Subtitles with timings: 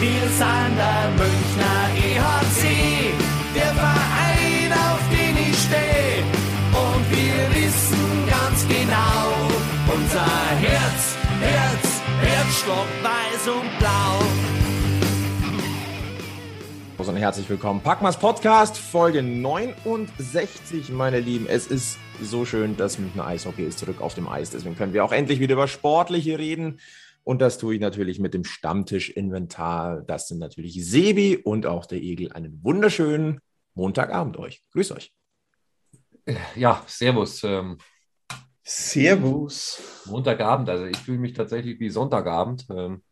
[0.00, 3.12] Wir sind der Münchner EHC,
[3.52, 6.22] der Verein, auf den ich stehe.
[6.70, 9.34] Und wir wissen ganz genau,
[9.92, 10.24] unser
[10.60, 14.18] Herz, Herz, Herzstock weiß und blau.
[16.98, 17.80] Und herzlich willkommen.
[17.80, 21.46] Packmas Podcast, Folge 69, meine Lieben.
[21.48, 24.50] Es ist so schön, dass Münchner Eishockey ist zurück auf dem Eis.
[24.50, 26.78] Deswegen können wir auch endlich wieder über Sportliche reden.
[27.24, 30.02] Und das tue ich natürlich mit dem Stammtisch-Inventar.
[30.02, 32.32] Das sind natürlich Sebi und auch der Egel.
[32.32, 33.40] Einen wunderschönen
[33.74, 34.62] Montagabend euch.
[34.72, 35.12] Grüß euch.
[36.56, 37.42] Ja, Servus.
[37.44, 37.78] Ähm,
[38.62, 39.80] Servus.
[40.06, 42.66] Montagabend, also ich fühle mich tatsächlich wie Sonntagabend.
[42.70, 43.02] Ähm,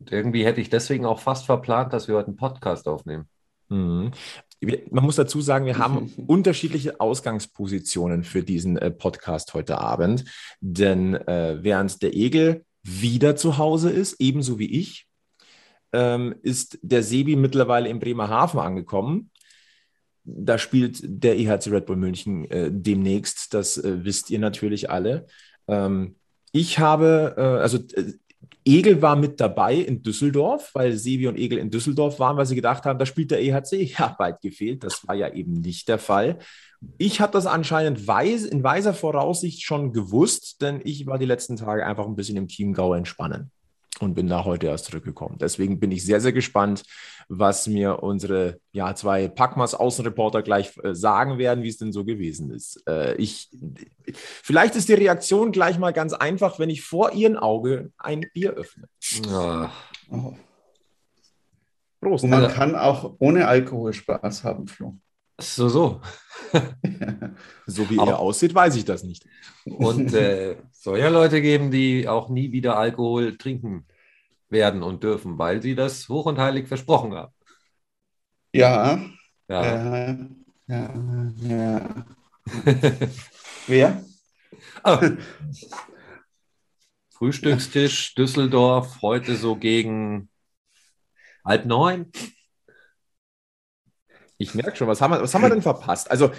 [0.00, 3.28] und irgendwie hätte ich deswegen auch fast verplant, dass wir heute einen Podcast aufnehmen.
[3.72, 4.12] Mhm.
[4.90, 10.24] Man muss dazu sagen, wir haben unterschiedliche Ausgangspositionen für diesen äh, Podcast heute Abend.
[10.60, 15.08] Denn äh, während der Egel wieder zu Hause ist, ebenso wie ich,
[15.92, 19.30] ähm, ist der Sebi mittlerweile in Bremerhaven angekommen.
[20.24, 25.26] Da spielt der EHC Red Bull München äh, demnächst, das äh, wisst ihr natürlich alle.
[25.66, 26.16] Ähm,
[26.52, 28.12] ich habe, äh, also äh,
[28.64, 32.54] Egel war mit dabei in Düsseldorf, weil Sevi und Egel in Düsseldorf waren, weil sie
[32.54, 33.92] gedacht haben, da spielt der EHC.
[33.98, 34.84] Ja, weit gefehlt.
[34.84, 36.38] Das war ja eben nicht der Fall.
[36.98, 41.56] Ich habe das anscheinend weis, in weiser Voraussicht schon gewusst, denn ich war die letzten
[41.56, 43.50] Tage einfach ein bisschen im Chiemgau entspannen
[44.02, 45.38] und bin da heute erst zurückgekommen.
[45.40, 46.82] Deswegen bin ich sehr, sehr gespannt,
[47.28, 52.04] was mir unsere ja, zwei Packmas Außenreporter gleich äh, sagen werden, wie es denn so
[52.04, 52.82] gewesen ist.
[52.88, 53.48] Äh, ich,
[54.14, 58.52] vielleicht ist die Reaktion gleich mal ganz einfach, wenn ich vor ihren Auge ein Bier
[58.52, 58.88] öffne.
[59.30, 59.66] Oh.
[60.10, 60.34] Oh.
[62.00, 62.24] Prost.
[62.24, 64.96] Und man also, kann auch ohne Alkohol Spaß haben, Flo.
[65.40, 66.00] So, so.
[67.66, 69.24] so wie er aussieht, weiß ich das nicht.
[69.64, 73.86] Und äh, soll ja Leute geben, die auch nie wieder Alkohol trinken
[74.52, 77.32] werden und dürfen, weil sie das hoch und heilig versprochen haben.
[78.52, 79.00] Ja.
[79.48, 80.06] Ja.
[80.06, 80.16] Äh,
[80.66, 80.94] ja,
[81.40, 82.06] ja.
[83.66, 84.04] Wer?
[84.84, 84.98] Oh.
[87.10, 90.28] Frühstückstisch Düsseldorf, heute so gegen
[91.44, 92.10] halb neun.
[94.38, 96.10] Ich merke schon, was haben, wir, was haben wir denn verpasst?
[96.10, 96.32] Also,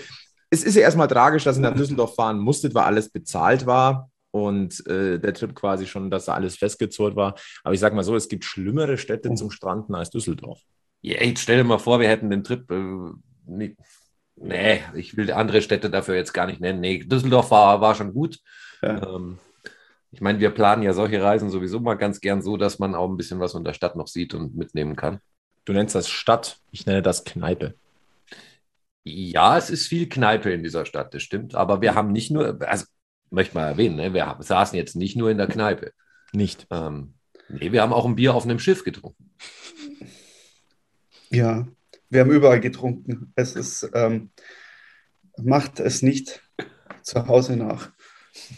[0.50, 4.12] es ist ja erstmal tragisch, dass ihr nach Düsseldorf fahren musstet, weil alles bezahlt war
[4.34, 7.36] und äh, der Trip quasi schon, dass da alles festgezurrt war.
[7.64, 9.36] Aber ich sage mal so, es gibt schlimmere Städte oh.
[9.36, 10.60] zum Stranden als Düsseldorf.
[11.02, 12.70] Ja, jetzt stell dir mal vor, wir hätten den Trip.
[12.72, 13.12] Äh,
[13.46, 13.78] nee,
[14.36, 16.80] nee, ich will andere Städte dafür jetzt gar nicht nennen.
[16.80, 18.40] Nee, Düsseldorf war, war schon gut.
[18.82, 19.16] Ja.
[19.16, 19.38] Ähm,
[20.12, 23.10] ich meine, wir planen ja solche Reisen sowieso mal ganz gern so, dass man auch
[23.10, 25.20] ein bisschen was von der Stadt noch sieht und mitnehmen kann.
[25.66, 27.76] Du nennst das Stadt, ich nenne das Kneipe.
[29.04, 31.54] Ja, es ist viel Kneipe in dieser Stadt, das stimmt.
[31.54, 32.86] Aber wir haben nicht nur, also
[33.34, 34.14] möchte mal erwähnen, ne?
[34.14, 35.92] wir saßen jetzt nicht nur in der Kneipe.
[36.32, 36.68] Nicht.
[36.72, 37.16] Ähm,
[37.50, 39.32] nee, wir haben auch ein Bier auf einem Schiff getrunken.
[41.30, 41.68] Ja,
[42.10, 43.34] wir haben überall getrunken.
[43.36, 44.30] Es ist, ähm,
[45.38, 46.42] macht es nicht
[47.02, 47.92] zu Hause nach.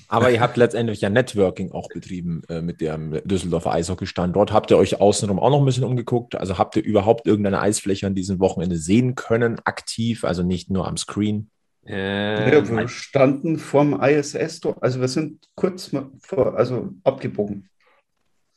[0.08, 4.54] Aber ihr habt letztendlich ja Networking auch betrieben äh, mit dem Düsseldorfer Eishockey-Standort.
[4.54, 6.36] Habt ihr euch außenrum auch noch ein bisschen umgeguckt?
[6.36, 10.88] Also habt ihr überhaupt irgendeine Eisfläche an diesem Wochenende sehen können, aktiv, also nicht nur
[10.88, 11.50] am Screen?
[11.88, 17.70] Äh, ja, wir standen vorm ISS, also wir sind kurz vor, also abgebogen.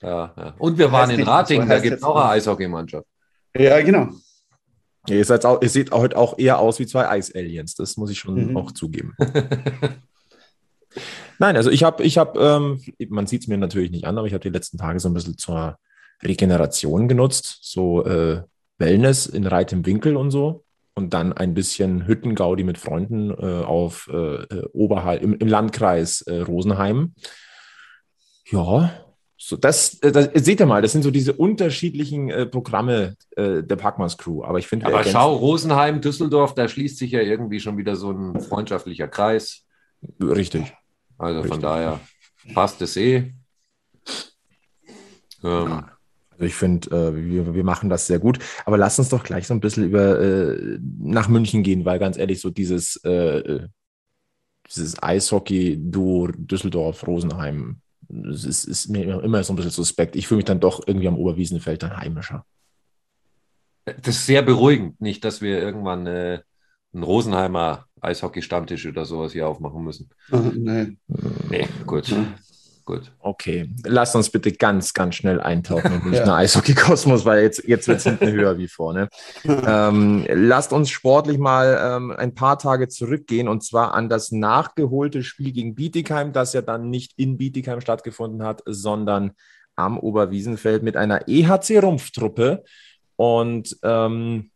[0.00, 0.54] Ja, ja.
[0.58, 3.06] Und wir waren in Rating, da gibt es auch eine Eishockeymannschaft.
[3.56, 4.08] Ja, genau.
[5.08, 8.18] Ihr, seid auch, ihr seht heute auch eher aus wie zwei Eis-Aliens, das muss ich
[8.18, 8.56] schon mhm.
[8.56, 9.14] auch zugeben.
[11.38, 12.80] Nein, also ich habe, ich habe, ähm,
[13.10, 15.14] man sieht es mir natürlich nicht an, aber ich habe die letzten Tage so ein
[15.14, 15.78] bisschen zur
[16.22, 18.42] Regeneration genutzt, so äh,
[18.78, 20.64] Wellness in reitem Winkel und so
[20.98, 26.22] und dann ein bisschen Hüttengaudi mit Freunden äh, auf äh, äh Oberhal im, im Landkreis
[26.22, 27.14] äh, Rosenheim.
[28.50, 28.90] Ja,
[29.36, 33.62] so das, äh, das, seht ihr mal, das sind so diese unterschiedlichen äh, Programme äh,
[33.62, 34.42] der Packmas Crew.
[34.42, 38.10] Aber ich finde, aber schau, Rosenheim, Düsseldorf, da schließt sich ja irgendwie schon wieder so
[38.10, 39.64] ein freundschaftlicher Kreis.
[40.20, 40.74] Richtig.
[41.16, 41.52] Also Richtig.
[41.52, 42.00] von daher
[42.52, 43.32] passt es eh.
[45.44, 45.97] Ähm, ja.
[46.38, 48.38] Also ich finde, äh, wir, wir machen das sehr gut.
[48.64, 52.16] Aber lass uns doch gleich so ein bisschen über äh, nach München gehen, weil ganz
[52.16, 53.66] ehrlich, so dieses, äh,
[54.68, 60.14] dieses Eishockey-Duo Düsseldorf-Rosenheim, das ist, ist, mir immer so ein bisschen suspekt.
[60.14, 62.46] Ich fühle mich dann doch irgendwie am Oberwiesenfeld dann heimischer.
[63.84, 66.40] Das ist sehr beruhigend, nicht, dass wir irgendwann äh,
[66.92, 70.08] einen Rosenheimer Eishockey-Stammtisch oder sowas hier aufmachen müssen.
[70.30, 70.98] Oh, nein.
[71.50, 72.08] Nee, gut.
[72.08, 72.26] Ja.
[72.88, 73.12] Gut.
[73.18, 76.36] Okay, lass uns bitte ganz, ganz schnell eintauchen in den ja.
[76.36, 79.10] Eishockey-Kosmos, weil jetzt, jetzt wird es hinten höher wie vorne.
[79.44, 85.22] ähm, lasst uns sportlich mal ähm, ein paar Tage zurückgehen und zwar an das nachgeholte
[85.22, 89.32] Spiel gegen Bietigheim, das ja dann nicht in Bietigheim stattgefunden hat, sondern
[89.76, 92.64] am Oberwiesenfeld mit einer EHC-Rumpftruppe.
[93.16, 94.50] Und ähm,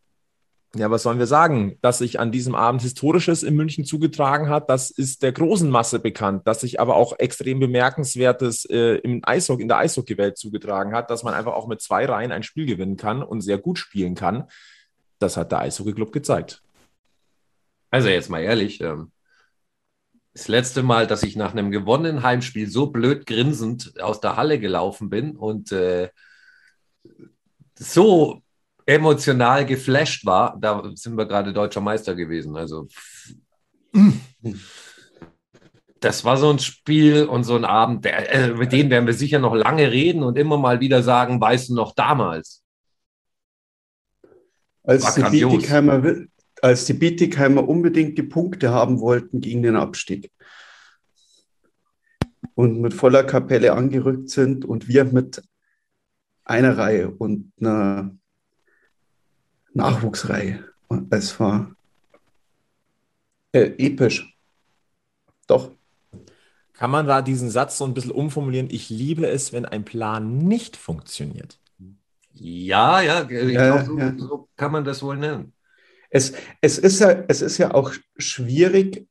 [0.74, 1.76] ja, was sollen wir sagen?
[1.82, 5.98] Dass sich an diesem Abend Historisches in München zugetragen hat, das ist der großen Masse
[5.98, 6.46] bekannt.
[6.46, 11.24] Dass sich aber auch extrem Bemerkenswertes äh, im Eishockey, in der Eishockeywelt zugetragen hat, dass
[11.24, 14.48] man einfach auch mit zwei Reihen ein Spiel gewinnen kann und sehr gut spielen kann.
[15.19, 16.62] Das hat der Eishockey-Club gezeigt.
[17.90, 19.12] Also jetzt mal ehrlich, ähm,
[20.32, 24.58] das letzte Mal, dass ich nach einem gewonnenen Heimspiel so blöd grinsend aus der Halle
[24.58, 26.08] gelaufen bin und äh,
[27.74, 28.42] so
[28.87, 32.56] emotional geflasht war, da sind wir gerade deutscher Meister gewesen.
[32.56, 32.88] Also
[36.00, 39.14] das war so ein Spiel und so ein Abend, der, äh, mit denen werden wir
[39.14, 42.62] sicher noch lange reden und immer mal wieder sagen, weißt du noch damals?
[44.82, 46.26] Als die, Bietigheimer,
[46.61, 50.32] als die Bietigheimer unbedingt die Punkte haben wollten gegen den Abstieg
[52.55, 55.40] und mit voller Kapelle angerückt sind und wir mit
[56.44, 58.17] einer Reihe und einer
[59.74, 60.64] Nachwuchsreihe.
[61.10, 61.74] Es war
[63.52, 64.36] äh, episch.
[65.46, 65.70] Doch.
[66.72, 68.69] Kann man da diesen Satz so ein bisschen umformulieren?
[68.70, 71.58] Ich liebe es, wenn ein Plan nicht funktioniert.
[72.32, 74.14] Ja, ja, ich glaube, so, ja.
[74.16, 75.52] so, kann man das wohl nennen.
[76.10, 79.06] Es, es, ist ja, es ist ja auch schwierig,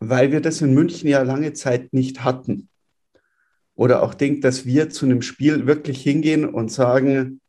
[0.00, 2.68] weil wir das in München ja lange Zeit nicht hatten.
[3.74, 7.41] Oder auch denkt, dass wir zu einem Spiel wirklich hingehen und sagen,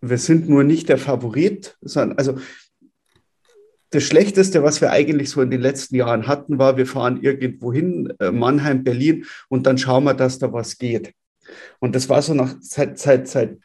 [0.00, 2.38] wir sind nur nicht der Favorit, sondern also
[3.90, 7.72] das Schlechteste, was wir eigentlich so in den letzten Jahren hatten, war, wir fahren irgendwo
[7.72, 11.14] hin, äh, Mannheim, Berlin, und dann schauen wir, dass da was geht.
[11.78, 13.58] Und das war so nach seit, seit, seit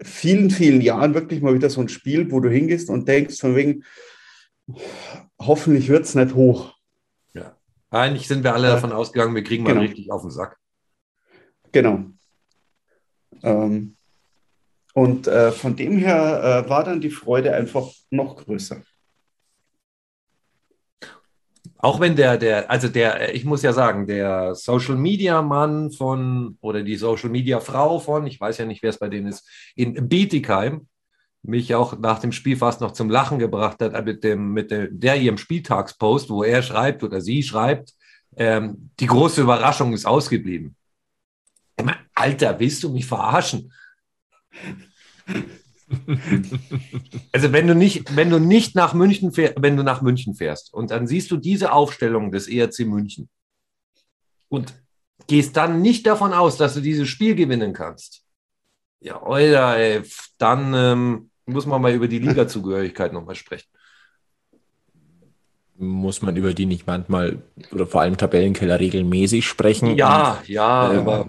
[0.00, 3.56] vielen, vielen Jahren wirklich mal wieder so ein Spiel, wo du hingehst und denkst, von
[3.56, 3.84] wegen,
[5.40, 6.74] hoffentlich wird es nicht hoch.
[7.34, 7.56] Ja.
[7.90, 8.74] Eigentlich sind wir alle ja.
[8.74, 9.82] davon ausgegangen, wir kriegen mal genau.
[9.82, 10.56] richtig auf den Sack.
[11.72, 12.04] Genau.
[13.42, 13.96] Ähm,
[14.94, 18.82] und äh, von dem her äh, war dann die Freude einfach noch größer.
[21.82, 26.58] Auch wenn der, der, also der, ich muss ja sagen, der Social Media Mann von
[26.60, 29.48] oder die Social Media Frau von, ich weiß ja nicht, wer es bei denen ist,
[29.74, 30.88] in Bietigheim,
[31.42, 35.00] mich auch nach dem Spiel fast noch zum Lachen gebracht hat mit dem, mit dem,
[35.00, 37.94] der ihrem Spieltagspost, wo er schreibt oder sie schreibt,
[38.36, 40.76] ähm, die große Überraschung ist ausgeblieben.
[42.14, 43.72] Alter, willst du mich verarschen?
[47.32, 50.72] Also wenn du nicht, wenn du nicht nach München fährst, wenn du nach München fährst
[50.72, 53.28] und dann siehst du diese Aufstellung des ERC München
[54.48, 54.72] und
[55.26, 58.24] gehst dann nicht davon aus, dass du dieses Spiel gewinnen kannst.
[59.00, 60.02] Ja, Alter, ey,
[60.38, 63.68] dann ähm, muss man mal über die Liga-Zugehörigkeit nochmal sprechen.
[65.76, 67.42] Muss man über die nicht manchmal
[67.72, 69.96] oder vor allem Tabellenkeller regelmäßig sprechen?
[69.96, 71.28] Ja, und, ja, äh, aber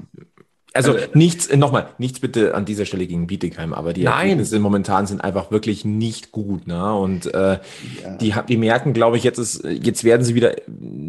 [0.74, 4.22] also, also nichts, nochmal, nichts bitte an dieser Stelle gegen Bietigheim, aber die Nein.
[4.22, 6.66] Ergebnisse momentan sind einfach wirklich nicht gut.
[6.66, 6.94] Ne?
[6.96, 7.60] Und äh, ja.
[8.22, 10.56] die, die merken, glaube ich, jetzt ist, jetzt werden sie wieder,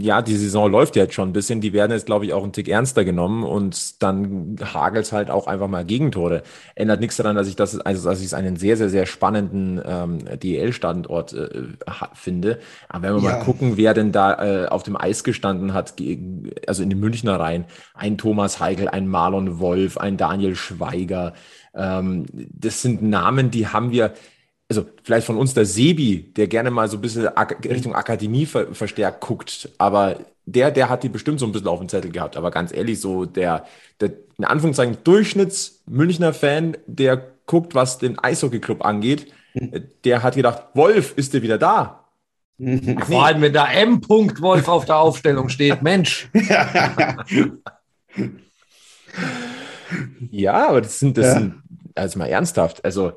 [0.01, 2.43] ja, die Saison läuft ja jetzt schon ein bisschen, die werden jetzt, glaube ich, auch
[2.43, 6.43] einen Tick ernster genommen und dann hagelt es halt auch einfach mal Gegentore.
[6.75, 9.81] Ändert nichts daran, dass ich das, also dass ich es einen sehr, sehr, sehr spannenden
[9.85, 11.49] ähm, DL-Standort äh,
[12.15, 12.59] finde.
[12.89, 13.37] Aber wenn wir ja.
[13.37, 16.99] mal gucken, wer denn da äh, auf dem Eis gestanden hat, gegen, also in den
[16.99, 17.65] Münchner Reihen,
[17.95, 21.35] ein Thomas Heigl, ein Marlon Wolf, ein Daniel Schweiger.
[21.75, 24.15] Ähm, das sind Namen, die haben wir,
[24.69, 27.29] also vielleicht von uns der Sebi, der gerne mal so ein bisschen
[27.65, 31.79] Richtung Akademie ver verstärkt guckt, aber der, der hat die bestimmt so ein bisschen auf
[31.79, 32.37] dem Zettel gehabt.
[32.37, 33.65] Aber ganz ehrlich, so der,
[34.01, 39.33] der in Anführungszeichen Durchschnitts-Münchner Fan, der guckt, was den Eishockey-Club angeht,
[40.05, 42.09] der hat gedacht, Wolf, ist der wieder da?
[43.07, 44.01] Vor allem, wenn da M.
[44.09, 46.29] Wolf auf der Aufstellung steht, Mensch.
[50.31, 51.35] ja, aber das sind, das ja.
[51.35, 51.63] sind,
[51.95, 53.13] also mal ernsthaft, also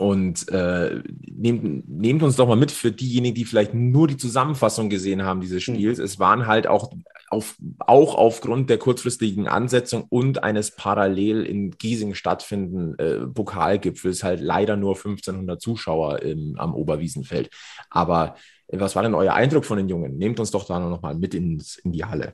[0.00, 4.88] und äh, nehmt, nehmt uns doch mal mit für diejenigen, die vielleicht nur die Zusammenfassung
[4.88, 5.74] gesehen haben dieses hm.
[5.74, 5.98] Spiels.
[5.98, 6.04] Mhm.
[6.04, 6.90] Es waren halt auch,
[7.28, 14.40] auf, auch aufgrund der kurzfristigen Ansetzung und eines parallel in Giesing stattfindenden äh, Pokalgipfels halt
[14.40, 17.50] leider nur 1500 Zuschauer im, am Oberwiesenfeld.
[17.90, 18.36] Aber
[18.68, 20.16] äh, was war denn euer Eindruck von den Jungen?
[20.16, 22.32] Nehmt uns doch da noch mal mit ins, in die Halle.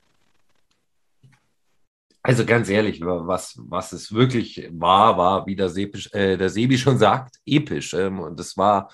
[2.26, 6.76] Also ganz ehrlich, was, was es wirklich war, war, wie der, Sebi, äh, der Sebi
[6.76, 7.94] schon sagt, episch.
[7.94, 8.90] Ähm, und es war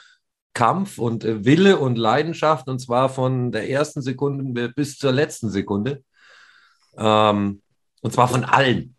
[0.53, 5.49] Kampf und äh, Wille und Leidenschaft und zwar von der ersten Sekunde bis zur letzten
[5.49, 6.05] Sekunde.
[6.99, 7.62] Ähm,
[8.03, 8.97] und zwar von allen.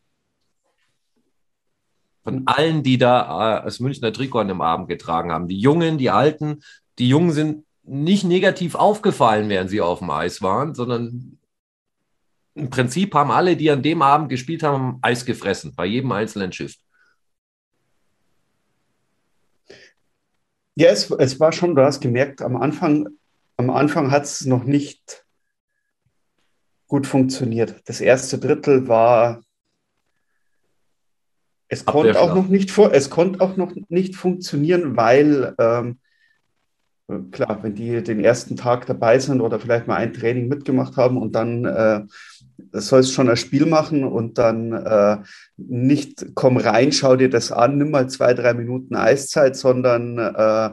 [2.24, 5.48] Von allen, die da äh, das Münchner Trikot an dem Abend getragen haben.
[5.48, 6.64] Die Jungen, die Alten.
[6.98, 11.38] Die Jungen sind nicht negativ aufgefallen, während sie auf dem Eis waren, sondern
[12.56, 16.52] im Prinzip haben alle, die an dem Abend gespielt haben, Eis gefressen, bei jedem einzelnen
[16.52, 16.76] Schiff.
[20.76, 23.08] Ja, es, es war schon, du hast gemerkt, am Anfang,
[23.58, 25.26] am Anfang hat es noch nicht
[26.88, 27.82] gut funktioniert.
[27.86, 29.44] Das erste Drittel war,
[31.68, 36.00] es konnte auch noch nicht vor, es konnte auch noch nicht funktionieren, weil ähm,
[37.32, 41.18] klar, wenn die den ersten Tag dabei sind oder vielleicht mal ein Training mitgemacht haben
[41.18, 42.02] und dann äh,
[42.72, 45.18] soll es schon ein Spiel machen und dann äh,
[45.58, 50.70] nicht komm rein, schau dir das an, nimm mal zwei, drei Minuten Eiszeit, sondern äh,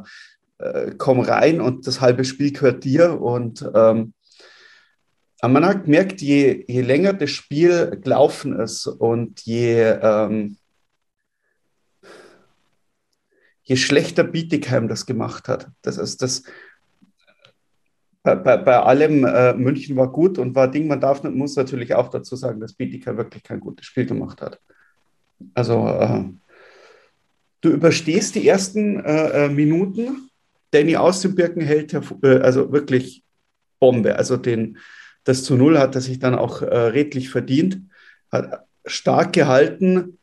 [0.58, 3.20] äh, komm rein und das halbe Spiel gehört dir.
[3.20, 4.12] Und ähm,
[5.42, 10.56] man hat gemerkt, je, je länger das Spiel gelaufen ist und je, ähm,
[13.70, 15.68] je schlechter Bietigheim das gemacht hat.
[15.82, 16.42] Das ist das,
[18.24, 21.94] bei, bei, bei allem äh, München war gut und war Ding, man darf muss natürlich
[21.94, 24.58] auch dazu sagen, dass Bietigheim wirklich kein gutes Spiel gemacht hat.
[25.54, 26.24] Also äh,
[27.60, 30.28] du überstehst die ersten äh, äh Minuten,
[30.72, 33.22] Danny aus dem Birken hält äh, also wirklich
[33.78, 34.16] Bombe.
[34.16, 34.78] Also den,
[35.22, 37.82] das zu Null hat er sich dann auch äh, redlich verdient,
[38.32, 40.18] hat stark gehalten,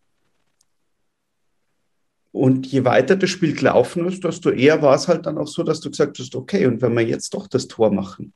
[2.31, 5.63] und je weiter das Spiel gelaufen ist, desto eher war es halt dann auch so,
[5.63, 8.33] dass du gesagt hast, okay, und wenn wir jetzt doch das Tor machen.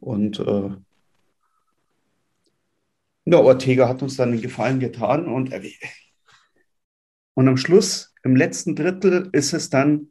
[0.00, 0.70] Und äh,
[3.26, 5.70] ja, Ortega hat uns dann einen Gefallen getan und, äh,
[7.34, 10.10] und am Schluss, im letzten Drittel, ist es dann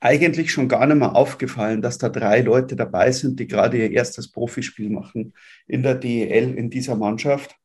[0.00, 3.90] eigentlich schon gar nicht mehr aufgefallen, dass da drei Leute dabei sind, die gerade ihr
[3.90, 5.34] erstes Profispiel machen
[5.66, 7.56] in der DEL, in dieser Mannschaft,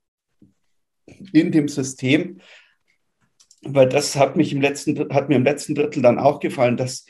[1.32, 2.40] in dem System
[3.66, 7.06] weil das hat mich im letzten, hat mir im letzten Drittel dann auch gefallen, dass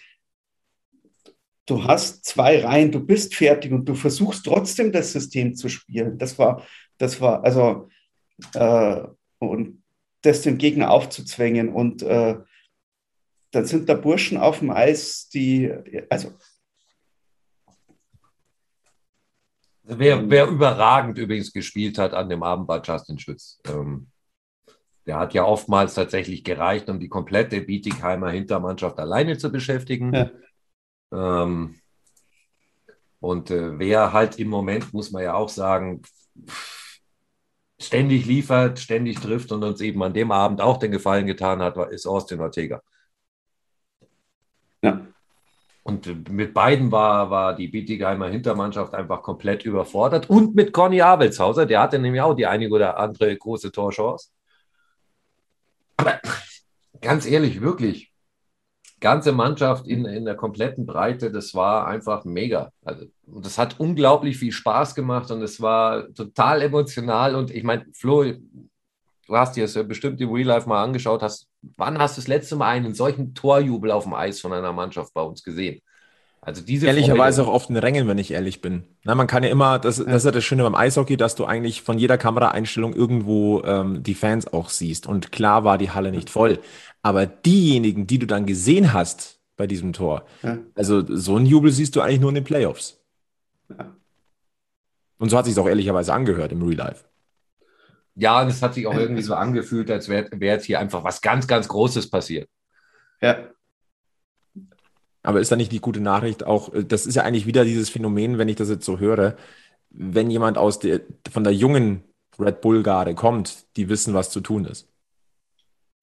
[1.66, 6.18] du hast zwei Reihen, du bist fertig und du versuchst trotzdem das System zu spielen.
[6.18, 6.66] Das war,
[6.98, 7.90] das war, also,
[8.54, 9.04] äh,
[9.40, 9.84] und
[10.22, 11.70] das dem Gegner aufzuzwängen.
[11.70, 12.38] Und äh,
[13.52, 15.72] dann sind da Burschen auf dem Eis, die,
[16.10, 16.34] also.
[19.84, 23.60] Wer, wer überragend übrigens gespielt hat an dem Abend war Justin Schütz.
[23.68, 24.08] Ähm,
[25.06, 30.14] der hat ja oftmals tatsächlich gereicht, um die komplette Bietigheimer Hintermannschaft alleine zu beschäftigen.
[30.14, 31.44] Ja.
[31.44, 31.76] Ähm,
[33.20, 36.02] und äh, wer halt im Moment, muss man ja auch sagen,
[37.80, 41.78] ständig liefert, ständig trifft und uns eben an dem Abend auch den Gefallen getan hat,
[41.92, 42.82] ist Austin Ortega.
[44.82, 45.08] Ja.
[45.84, 50.30] Und mit beiden war, war die Bietigheimer Hintermannschaft einfach komplett überfordert.
[50.30, 54.30] Und mit Conny Abelshauser, der hatte nämlich auch die einige oder andere große Torchance.
[55.98, 56.20] Aber
[57.02, 58.14] ganz ehrlich, wirklich,
[59.04, 62.72] ganze Mannschaft in, in der kompletten Breite, das war einfach mega.
[62.84, 67.36] Also, das hat unglaublich viel Spaß gemacht und es war total emotional.
[67.36, 71.22] Und ich meine, Flo, du hast dir das bestimmt im Real Life mal angeschaut.
[71.22, 74.72] Hast, wann hast du das letzte Mal einen solchen Torjubel auf dem Eis von einer
[74.72, 75.82] Mannschaft bei uns gesehen?
[76.46, 78.84] Also diese Ehrlicherweise auch auf den Rängen, wenn ich ehrlich bin.
[79.06, 81.46] Na, man kann ja immer, das, das ist ja das Schöne beim Eishockey, dass du
[81.46, 85.08] eigentlich von jeder Kameraeinstellung irgendwo ähm, die Fans auch siehst.
[85.08, 86.60] Und klar war die Halle nicht voll.
[87.02, 90.58] Aber diejenigen, die du dann gesehen hast bei diesem Tor, ja.
[90.76, 93.02] also so einen Jubel siehst du eigentlich nur in den Playoffs.
[93.70, 93.96] Ja.
[95.20, 97.06] Und so hat sich auch ehrlicherweise angehört im Real Life.
[98.16, 101.06] Ja, und es hat sich auch irgendwie so angefühlt, als wäre wär jetzt hier einfach
[101.06, 102.50] was ganz, ganz Großes passiert.
[103.22, 103.48] Ja.
[105.24, 107.90] Aber ist da nicht die gute Nachricht auch, äh, das ist ja eigentlich wieder dieses
[107.90, 109.36] Phänomen, wenn ich das jetzt so höre,
[109.90, 111.02] wenn jemand aus der,
[111.32, 112.04] von der jungen
[112.40, 114.90] Red Bull-Garde kommt, die wissen, was zu tun ist.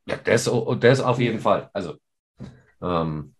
[0.06, 0.50] Ja, das,
[0.80, 1.70] das auf jeden Fall.
[1.72, 1.96] Also,
[2.80, 3.34] ähm,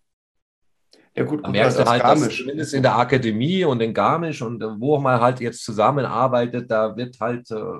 [1.15, 4.61] ja gut, man merkst du halt, dass zumindest in der Akademie und in Garmisch und
[4.79, 7.79] wo man halt jetzt zusammenarbeitet, da wird halt äh,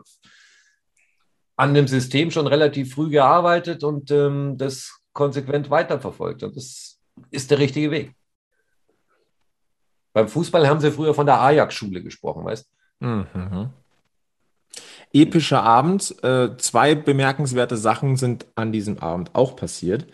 [1.56, 6.44] an dem System schon relativ früh gearbeitet und ähm, das konsequent weiterverfolgt.
[6.44, 6.91] Und das
[7.32, 8.14] ist der richtige Weg.
[10.14, 12.70] Beim Fußball haben sie früher von der Ajax-Schule gesprochen, weißt
[13.00, 13.06] du?
[13.06, 13.70] Mhm.
[15.14, 16.16] Epischer Abend.
[16.24, 20.08] Äh, zwei bemerkenswerte Sachen sind an diesem Abend auch passiert.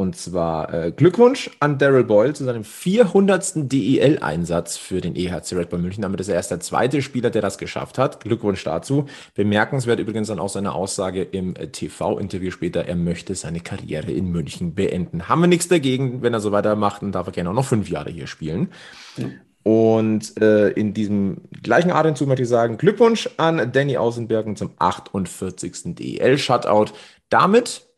[0.00, 3.70] Und zwar äh, Glückwunsch an Daryl Boyle zu seinem 400.
[3.70, 6.00] DEL-Einsatz für den EHC Red Bull München.
[6.00, 8.20] Damit ist er erst der zweite Spieler, der das geschafft hat.
[8.20, 9.04] Glückwunsch dazu.
[9.34, 14.30] Bemerkenswert übrigens dann auch seine Aussage im äh, TV-Interview später, er möchte seine Karriere in
[14.30, 15.28] München beenden.
[15.28, 17.90] Haben wir nichts dagegen, wenn er so weitermacht, dann darf er gerne auch noch fünf
[17.90, 18.70] Jahre hier spielen.
[19.18, 19.32] Mhm.
[19.64, 25.94] Und äh, in diesem gleichen Atemzug möchte ich sagen, Glückwunsch an Danny Ausenbergen zum 48.
[25.94, 26.94] DEL-Shutout.
[27.28, 27.89] Damit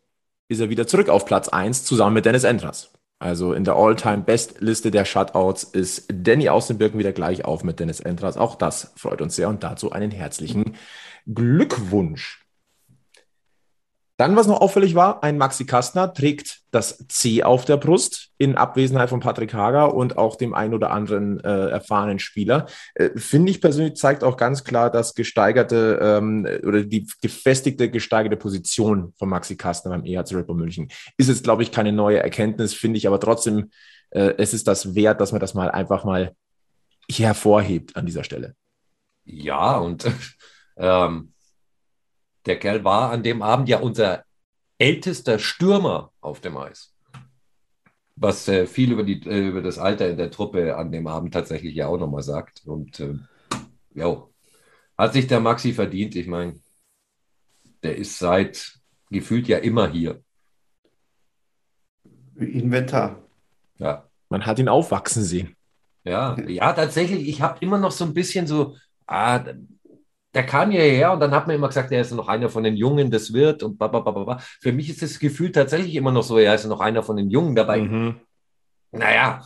[0.52, 2.92] ist er wieder zurück auf Platz 1 zusammen mit Dennis Endras.
[3.18, 7.78] Also in der All-Time-Best-Liste der Shutouts ist Danny aus den Birken wieder gleich auf mit
[7.78, 8.36] Dennis Entras.
[8.36, 10.74] Auch das freut uns sehr und dazu einen herzlichen
[11.32, 12.41] Glückwunsch.
[14.18, 18.56] Dann, was noch auffällig war, ein Maxi Kastner trägt das C auf der Brust in
[18.56, 22.66] Abwesenheit von Patrick Hager und auch dem einen oder anderen äh, erfahrenen Spieler.
[22.94, 28.36] Äh, Finde ich persönlich zeigt auch ganz klar das gesteigerte ähm, oder die gefestigte, gesteigerte
[28.36, 30.88] Position von Maxi Kastner beim EHC Red München.
[31.16, 33.70] Ist jetzt, glaube ich, keine neue Erkenntnis, finde ich aber trotzdem,
[34.10, 36.36] äh, es ist das wert, dass man das mal einfach mal
[37.10, 38.54] hervorhebt an dieser Stelle.
[39.24, 40.04] Ja, und
[40.76, 41.31] ähm,
[42.46, 44.24] der Kerl war an dem Abend ja unser
[44.78, 46.94] ältester Stürmer auf dem Eis.
[48.16, 51.32] Was äh, viel über, die, äh, über das Alter in der Truppe an dem Abend
[51.32, 52.62] tatsächlich ja auch nochmal sagt.
[52.66, 53.14] Und äh,
[53.94, 54.26] ja,
[54.98, 56.14] hat sich der Maxi verdient.
[56.16, 56.60] Ich meine,
[57.82, 58.78] der ist seit
[59.10, 60.22] gefühlt ja immer hier.
[62.36, 63.22] Inventar.
[63.78, 64.08] Ja.
[64.28, 65.56] Man hat ihn aufwachsen sehen.
[66.04, 67.28] Ja, ja, tatsächlich.
[67.28, 69.44] Ich habe immer noch so ein bisschen so, ah,
[70.34, 72.76] der kam hierher und dann hat man immer gesagt, er ist noch einer von den
[72.76, 74.38] Jungen, das wird und babababa.
[74.60, 77.30] Für mich ist das Gefühl tatsächlich immer noch so, er ist noch einer von den
[77.30, 77.80] Jungen dabei.
[77.80, 78.20] Mhm.
[78.92, 79.44] Naja.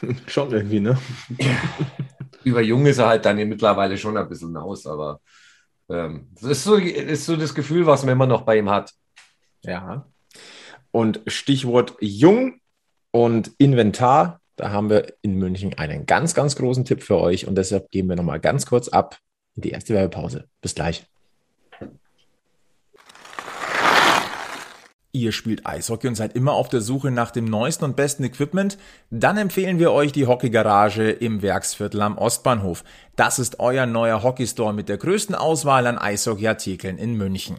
[0.26, 0.98] schon irgendwie, ne?
[2.44, 5.20] Über Jung ist er halt dann mittlerweile schon ein bisschen aus, aber
[5.88, 8.92] ähm, das ist so, ist so das Gefühl, was man immer noch bei ihm hat.
[9.62, 10.06] Ja.
[10.90, 12.60] Und Stichwort Jung
[13.10, 17.56] und Inventar, da haben wir in München einen ganz, ganz großen Tipp für euch und
[17.56, 19.18] deshalb geben wir nochmal ganz kurz ab
[19.56, 20.48] in die erste Werbepause.
[20.60, 21.06] Bis gleich.
[25.16, 28.76] Ihr spielt Eishockey und seid immer auf der Suche nach dem neuesten und besten Equipment?
[29.08, 32.84] Dann empfehlen wir euch die Hockeygarage im Werksviertel am Ostbahnhof.
[33.16, 37.56] Das ist euer neuer Hockeystore mit der größten Auswahl an Eishockeyartikeln in München.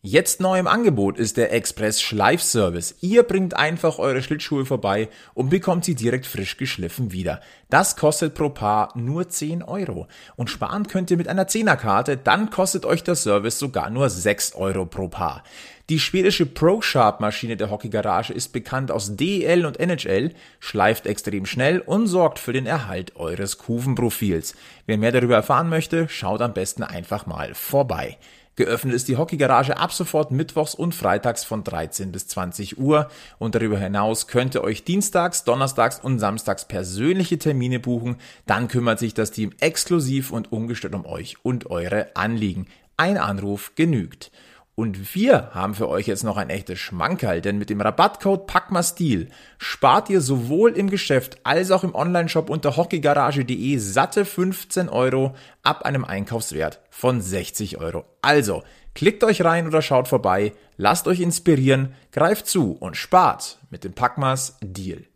[0.00, 2.94] Jetzt neu im Angebot ist der Express Schleifservice.
[3.00, 7.40] Ihr bringt einfach eure Schlittschuhe vorbei und bekommt sie direkt frisch geschliffen wieder.
[7.68, 10.06] Das kostet pro Paar nur 10 Euro.
[10.36, 14.54] Und sparen könnt ihr mit einer 10er-Karte, dann kostet euch der Service sogar nur 6
[14.54, 15.42] Euro pro Paar.
[15.90, 20.30] Die schwedische ProSharp-Maschine der Hockeygarage ist bekannt aus DEL und NHL,
[20.60, 24.54] schleift extrem schnell und sorgt für den Erhalt eures Kufenprofils.
[24.86, 28.16] Wer mehr darüber erfahren möchte, schaut am besten einfach mal vorbei.
[28.58, 33.54] Geöffnet ist die Hockeygarage ab sofort mittwochs und freitags von 13 bis 20 Uhr und
[33.54, 38.16] darüber hinaus könnt ihr euch dienstags, donnerstags und samstags persönliche Termine buchen.
[38.46, 42.66] Dann kümmert sich das Team exklusiv und ungestört um euch und eure Anliegen.
[42.96, 44.32] Ein Anruf genügt.
[44.78, 49.28] Und wir haben für euch jetzt noch ein echtes Schmankerl, denn mit dem Rabattcode PACKMASTIL
[49.58, 55.82] spart ihr sowohl im Geschäft als auch im Onlineshop unter hockeygarage.de satte 15 Euro ab
[55.82, 58.04] einem Einkaufswert von 60 Euro.
[58.22, 58.62] Also,
[58.94, 63.94] klickt euch rein oder schaut vorbei, lasst euch inspirieren, greift zu und spart mit dem
[63.94, 65.07] Packmas Deal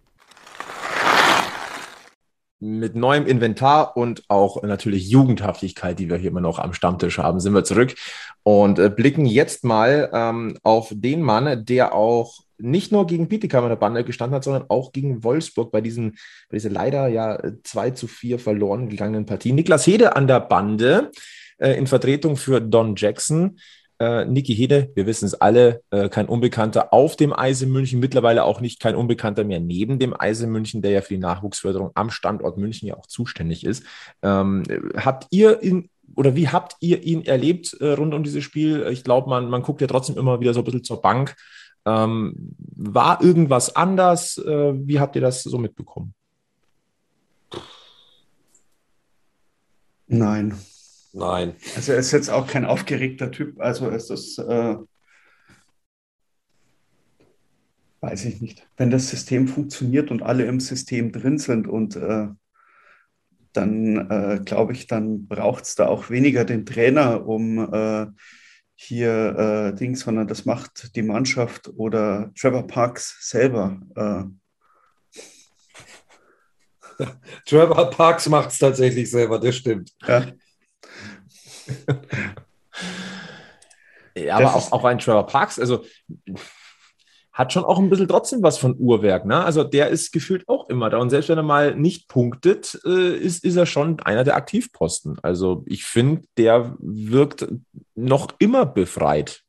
[2.63, 7.41] mit neuem Inventar und auch natürlich Jugendhaftigkeit, die wir hier immer noch am Stammtisch haben,
[7.41, 7.97] sind wir zurück
[8.45, 13.65] und äh, blicken jetzt mal ähm, auf den Mann, der auch nicht nur gegen Bietigheim
[13.65, 16.13] in der Bande gestanden hat, sondern auch gegen Wolfsburg bei, diesen,
[16.49, 19.53] bei dieser leider ja 2 zu 4 verloren gegangenen Partie.
[19.53, 21.11] Niklas Hede an der Bande
[21.59, 23.59] äh, in Vertretung für Don Jackson.
[23.99, 28.01] Äh, Niki Hede, wir wissen es alle, äh, kein Unbekannter auf dem Eis in München,
[28.01, 31.21] mittlerweile auch nicht kein Unbekannter mehr neben dem Eis in München, der ja für die
[31.21, 33.85] Nachwuchsförderung am Standort München ja auch zuständig ist.
[34.23, 34.65] Ähm,
[34.97, 38.87] habt ihr ihn oder wie habt ihr ihn erlebt äh, rund um dieses Spiel?
[38.91, 41.37] Ich glaube, man, man guckt ja trotzdem immer wieder so ein bisschen zur Bank.
[41.85, 44.39] Ähm, war irgendwas anders?
[44.39, 46.15] Äh, wie habt ihr das so mitbekommen?
[50.07, 50.59] Nein,
[51.13, 51.55] Nein.
[51.77, 53.61] Also er ist jetzt auch kein aufgeregter Typ.
[53.61, 54.77] Also ist das, äh,
[58.01, 58.67] weiß ich nicht.
[58.77, 62.29] Wenn das System funktioniert und alle im System drin sind und äh,
[63.53, 68.07] dann äh, glaube ich, dann braucht es da auch weniger den Trainer, um äh,
[68.75, 73.79] hier äh, Dings, sondern das macht die Mannschaft oder Trevor Parks selber.
[73.95, 74.25] Äh.
[77.47, 79.93] Trevor Parks macht es tatsächlich selber, das stimmt.
[80.07, 80.27] Ja.
[84.15, 85.85] Ja, aber auch, auch ein Trevor Parks, also
[87.33, 89.25] hat schon auch ein bisschen trotzdem was von Uhrwerk.
[89.25, 89.43] Ne?
[89.43, 90.99] Also der ist gefühlt auch immer da.
[90.99, 95.19] Und selbst wenn er mal nicht punktet, äh, ist, ist er schon einer der Aktivposten.
[95.23, 97.49] Also ich finde, der wirkt
[97.95, 99.43] noch immer befreit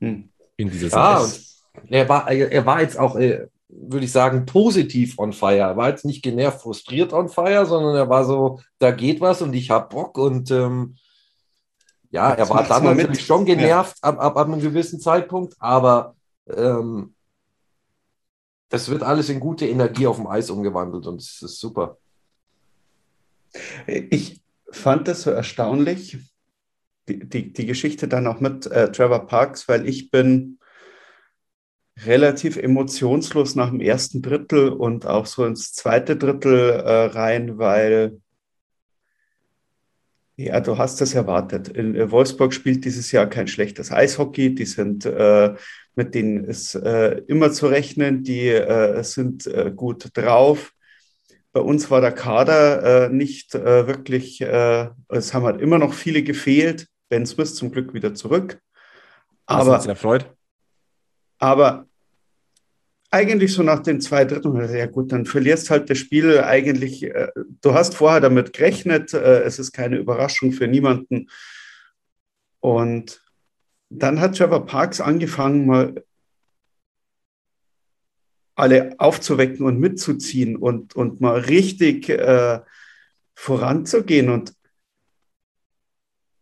[0.00, 0.30] hm.
[0.56, 1.40] in dieser Sache.
[1.88, 5.58] Ja, er war, er war jetzt auch, äh, würde ich sagen, positiv on fire.
[5.58, 9.42] Er war jetzt nicht genervt, frustriert on fire, sondern er war so, da geht was
[9.42, 10.96] und ich habe Bock und ähm,
[12.10, 14.08] ja, er war dann natürlich schon genervt ja.
[14.08, 16.16] ab, ab, ab einem gewissen Zeitpunkt, aber
[16.48, 17.14] ähm,
[18.68, 21.98] das wird alles in gute Energie auf dem Eis umgewandelt und es ist super.
[23.86, 26.18] Ich fand das so erstaunlich,
[27.08, 30.58] die, die, die Geschichte dann auch mit äh, Trevor Parks, weil ich bin
[32.04, 38.20] relativ emotionslos nach dem ersten Drittel und auch so ins zweite Drittel äh, rein, weil
[40.44, 41.68] ja, du hast das erwartet.
[41.68, 44.54] In äh, Wolfsburg spielt dieses Jahr kein schlechtes Eishockey.
[44.54, 45.54] Die sind, äh,
[45.94, 48.22] mit denen ist äh, immer zu rechnen.
[48.22, 50.72] Die äh, sind äh, gut drauf.
[51.52, 56.86] Bei uns war der Kader äh, nicht wirklich, es haben halt immer noch viele gefehlt.
[57.08, 58.60] Ben Smith zum Glück wieder zurück.
[59.46, 60.32] Aber, Was erfreut?
[61.40, 61.86] aber
[63.10, 67.28] eigentlich so nach den zwei Dritteln, ja gut, dann verlierst halt das Spiel eigentlich, äh,
[67.60, 71.28] du hast vorher damit gerechnet, äh, es ist keine Überraschung für niemanden.
[72.60, 73.22] Und
[73.88, 76.04] dann hat Trevor Parks angefangen, mal
[78.54, 82.60] alle aufzuwecken und mitzuziehen und, und mal richtig äh,
[83.34, 84.28] voranzugehen.
[84.28, 84.54] Und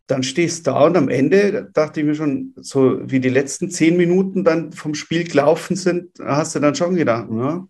[0.08, 3.70] dann stehst du da und am Ende dachte ich mir schon, so wie die letzten
[3.70, 7.68] zehn Minuten dann vom Spiel gelaufen sind, hast du dann schon gedacht, ja,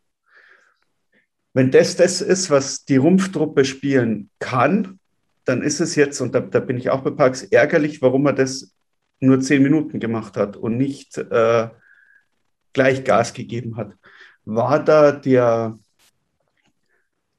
[1.52, 5.00] wenn das das ist, was die Rumpftruppe spielen kann,
[5.44, 8.34] dann ist es jetzt, und da, da bin ich auch bei Parks ärgerlich, warum er
[8.34, 8.72] das
[9.18, 11.68] nur zehn Minuten gemacht hat und nicht äh,
[12.72, 13.94] gleich Gas gegeben hat.
[14.44, 15.76] War da der,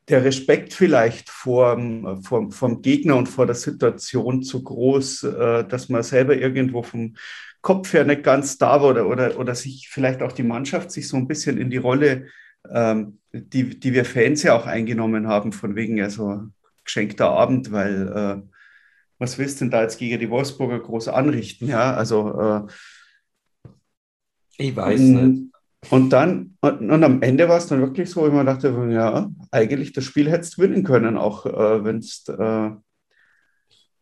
[0.10, 1.80] der Respekt vielleicht vor,
[2.24, 7.16] vor, vom Gegner und vor der Situation zu groß, äh, dass man selber irgendwo vom
[7.62, 11.08] Kopf her nicht ganz da war oder, oder, oder sich vielleicht auch die Mannschaft sich
[11.08, 12.28] so ein bisschen in die Rolle,
[12.72, 16.42] ähm, die, die wir Fans ja auch eingenommen haben, von wegen ja so
[16.84, 18.50] geschenkter Abend, weil äh,
[19.20, 21.68] was willst du denn da jetzt gegen die Wolfsburger groß anrichten?
[21.68, 22.68] Ja, also
[23.68, 23.72] äh,
[24.58, 25.52] ich weiß nicht.
[25.90, 29.30] Und dann, und, und, am Ende war es dann wirklich so, ich mir dachte, ja,
[29.50, 32.26] eigentlich das Spiel hättest du gewinnen können, auch äh, wenn es.
[32.28, 32.72] Äh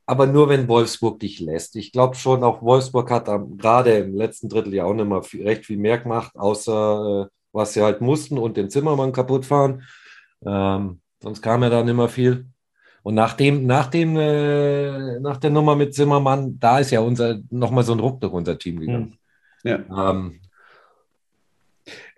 [0.09, 1.75] aber nur wenn Wolfsburg dich lässt.
[1.75, 3.25] Ich glaube schon, auch Wolfsburg hat
[3.57, 7.29] gerade im letzten Drittel ja auch nicht mal viel, recht viel mehr gemacht, außer äh,
[7.51, 9.83] was sie halt mussten und den Zimmermann kaputt fahren.
[10.45, 12.47] Ähm, sonst kam ja da nicht mehr viel.
[13.03, 17.39] Und nach, dem, nach, dem, äh, nach der Nummer mit Zimmermann, da ist ja unser
[17.49, 19.17] nochmal so ein Ruck durch unser Team gegangen.
[19.63, 19.85] Hm.
[19.89, 20.11] Ja.
[20.11, 20.39] Ähm,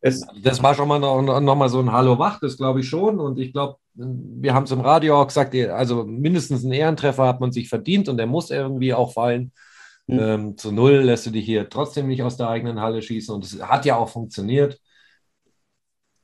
[0.02, 2.88] es, das war schon mal noch, noch mal so ein Hallo wach, das glaube ich
[2.88, 3.20] schon.
[3.20, 7.40] Und ich glaube, wir haben es im Radio auch gesagt, also mindestens einen Ehrentreffer hat
[7.40, 9.52] man sich verdient und der muss irgendwie auch fallen.
[10.08, 10.20] Mhm.
[10.20, 13.46] Ähm, zu null lässt du dich hier trotzdem nicht aus der eigenen Halle schießen und
[13.46, 14.80] es hat ja auch funktioniert.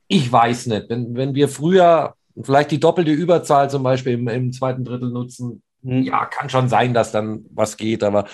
[0.08, 4.52] Ich weiß nicht, wenn, wenn wir früher vielleicht die doppelte Überzahl zum Beispiel im, im
[4.52, 6.02] zweiten Drittel nutzen, mhm.
[6.02, 8.26] ja, kann schon sein, dass dann was geht, aber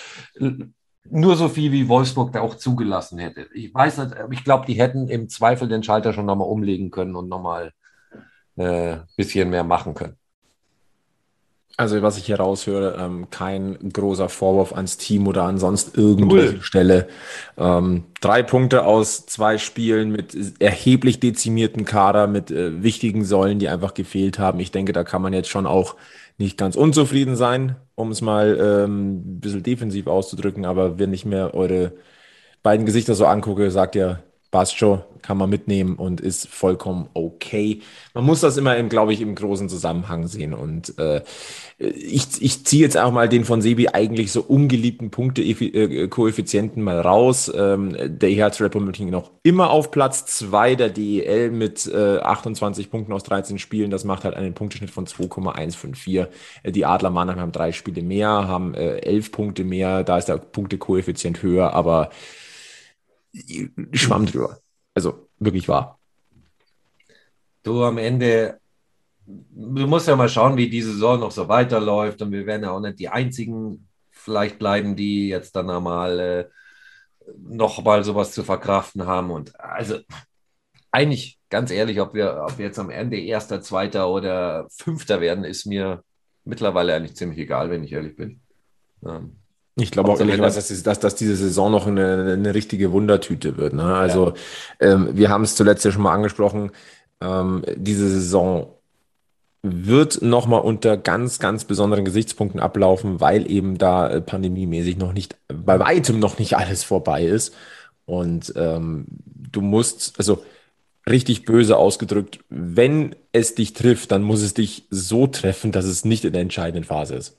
[1.09, 3.47] nur so viel wie Wolfsburg da auch zugelassen hätte.
[3.53, 7.15] Ich weiß nicht, ich glaube, die hätten im Zweifel den Schalter schon nochmal umlegen können
[7.15, 7.73] und nochmal
[8.55, 10.17] ein äh, bisschen mehr machen können.
[11.75, 16.55] Also, was ich hier raushöre, ähm, kein großer Vorwurf ans Team oder an sonst irgendwelche
[16.55, 16.61] cool.
[16.61, 17.07] Stelle.
[17.57, 23.69] Ähm, drei Punkte aus zwei Spielen mit erheblich dezimierten Kader, mit äh, wichtigen Säulen, die
[23.69, 24.59] einfach gefehlt haben.
[24.59, 25.95] Ich denke, da kann man jetzt schon auch
[26.37, 30.65] nicht ganz unzufrieden sein, um es mal ähm, ein bisschen defensiv auszudrücken.
[30.65, 31.93] Aber wenn ich mir eure
[32.63, 37.81] beiden Gesichter so angucke, sagt ihr, passt schon, kann man mitnehmen und ist vollkommen okay.
[38.13, 40.53] Man muss das immer, glaube ich, im großen Zusammenhang sehen.
[40.53, 41.23] Und äh,
[41.79, 47.51] ich, ich ziehe jetzt auch mal den von Sebi eigentlich so ungeliebten Punkte-Koeffizienten mal raus.
[47.53, 53.11] Ähm, der EHC Republic noch immer auf Platz zwei der DEL mit äh, 28 Punkten
[53.11, 53.89] aus 13 Spielen.
[53.89, 56.27] Das macht halt einen Punkteschnitt von 2,154.
[56.61, 60.03] Äh, die Adler Mannheim haben drei Spiele mehr, haben äh, elf Punkte mehr.
[60.03, 62.11] Da ist der Punktekoeffizient höher, aber
[63.93, 64.59] Schwamm drüber.
[64.93, 65.99] Also wirklich wahr.
[67.63, 68.59] Du am Ende,
[69.25, 72.71] du musst ja mal schauen, wie die Saison noch so weiterläuft und wir werden ja
[72.71, 76.45] auch nicht die einzigen vielleicht bleiben, die jetzt dann einmal äh,
[77.37, 79.31] noch sowas zu verkraften haben.
[79.31, 79.99] Und also
[80.91, 85.43] eigentlich, ganz ehrlich, ob wir, ob wir jetzt am Ende Erster, Zweiter oder Fünfter werden,
[85.43, 86.03] ist mir
[86.43, 88.41] mittlerweile eigentlich ziemlich egal, wenn ich ehrlich bin.
[89.05, 89.42] Ähm,
[89.75, 93.73] ich glaube auch ehrlich dass, dass, dass diese Saison noch eine, eine richtige Wundertüte wird.
[93.73, 93.83] Ne?
[93.83, 94.33] Also
[94.79, 94.93] ja.
[94.93, 96.71] ähm, wir haben es zuletzt ja schon mal angesprochen,
[97.21, 98.67] ähm, diese Saison
[99.63, 105.37] wird nochmal unter ganz, ganz besonderen Gesichtspunkten ablaufen, weil eben da äh, pandemiemäßig noch nicht,
[105.47, 107.55] bei weitem noch nicht alles vorbei ist.
[108.05, 110.43] Und ähm, du musst, also
[111.09, 116.03] richtig böse ausgedrückt, wenn es dich trifft, dann muss es dich so treffen, dass es
[116.03, 117.37] nicht in der entscheidenden Phase ist.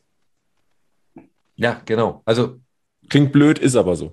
[1.56, 2.22] Ja, genau.
[2.24, 2.58] Also
[3.08, 4.12] klingt blöd, ist aber so.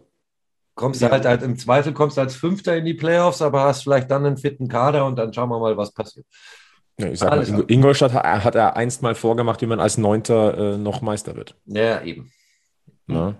[0.75, 1.07] kommst Ja.
[1.07, 4.09] du halt, halt im Zweifel kommst du als Fünfter in die Playoffs, aber hast vielleicht
[4.11, 6.25] dann einen fitten Kader und dann schauen wir mal, was passiert.
[6.97, 9.97] Ja, ich sag mal, Ingo- Ingolstadt hat, hat er einst mal vorgemacht, wie man als
[9.97, 11.55] Neunter äh, noch Meister wird.
[11.65, 12.31] Ja, eben.
[13.07, 13.35] Ne?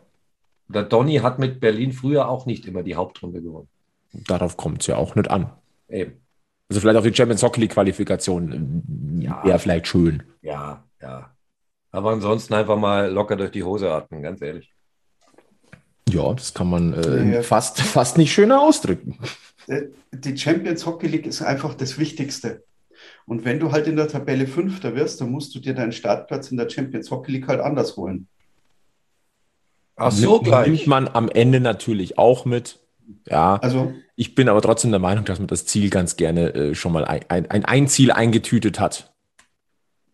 [0.67, 3.67] Der Donny hat mit Berlin früher auch nicht immer die Hauptrunde gewonnen.
[4.13, 5.51] Darauf kommt es ja auch nicht an.
[5.89, 6.13] Eben.
[6.69, 9.43] Also vielleicht auch die Champions Hockey League Qualifikation Ja.
[9.43, 10.23] wäre vielleicht schön.
[10.41, 11.31] Ja, ja.
[11.91, 14.71] Aber ansonsten einfach mal locker durch die Hose atmen, ganz ehrlich.
[16.09, 17.41] Ja, das kann man äh, Ja.
[17.41, 19.17] fast, fast nicht schöner ausdrücken.
[19.67, 22.63] Äh, Die Champions Hockey League ist einfach das Wichtigste.
[23.25, 26.51] Und wenn du halt in der Tabelle Fünfter wirst, dann musst du dir deinen Startplatz
[26.51, 28.27] in der Champions Hockey League halt anders holen.
[29.95, 30.67] Ach so, Nimmt- gleich.
[30.67, 32.79] Nimmt man am Ende natürlich auch mit.
[33.27, 36.75] Ja, Also, ich bin aber trotzdem der Meinung, dass man das Ziel ganz gerne äh,
[36.75, 39.10] schon mal ein, ein, ein, ein Ziel eingetütet hat.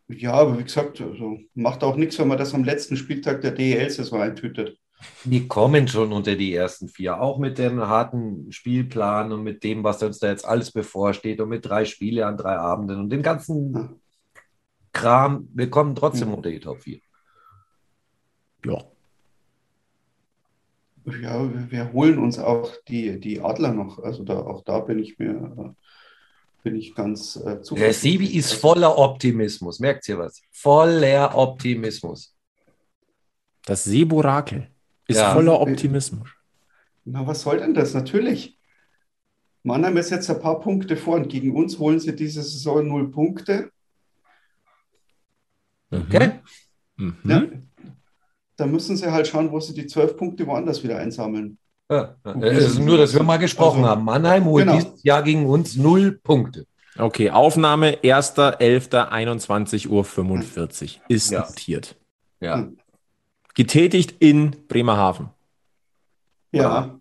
[0.09, 3.51] Ja, aber wie gesagt, also macht auch nichts, wenn man das am letzten Spieltag der
[3.51, 4.77] DEL-Saison eintütet.
[5.23, 9.83] Die kommen schon unter die ersten vier, auch mit dem harten Spielplan und mit dem,
[9.83, 13.21] was uns da jetzt alles bevorsteht und mit drei Spiele an drei Abenden und dem
[13.21, 14.01] ganzen
[14.93, 15.47] Kram.
[15.53, 16.33] Wir kommen trotzdem Ja.
[16.35, 16.99] unter die Top 4.
[18.65, 18.83] Ja.
[21.05, 23.99] Ja, wir, wir holen uns auch die, die Adler noch.
[23.99, 25.69] Also da, auch da bin ich mir, äh,
[26.67, 27.97] bin ich ganz äh, Der zuversichtlich.
[28.27, 29.79] Sibi ist voller Optimismus.
[29.79, 30.41] Merkt ihr was?
[30.51, 32.35] Voller Optimismus.
[33.65, 34.67] Das Seeborakel
[35.07, 35.33] ist Ja.
[35.33, 36.27] voller Optimismus.
[37.05, 37.93] Na, was soll denn das?
[37.93, 38.59] Natürlich.
[39.63, 43.11] Mannheim ist jetzt ein paar Punkte vor und gegen uns holen sie diese Saison null
[43.11, 43.71] Punkte.
[45.89, 46.31] Okay?
[46.97, 47.15] Mhm.
[47.23, 47.43] Ja.
[48.57, 51.57] Da müssen sie halt schauen, wo sie die zwölf Punkte woanders wieder einsammeln.
[51.89, 52.15] Ja.
[52.41, 54.03] Es ist nur, dass wir mal gesprochen Also, haben.
[54.03, 54.77] Mannheim holt genau.
[54.79, 56.65] dieses Jahr gegen uns null Punkte.
[56.97, 59.87] Okay, Aufnahme 1.11.21.45
[60.97, 61.41] Uhr ist Ja.
[61.47, 61.95] notiert.
[62.39, 62.55] Ja.
[62.57, 62.77] Hm.
[63.55, 65.29] Getätigt in Bremerhaven.
[66.51, 66.99] Ja,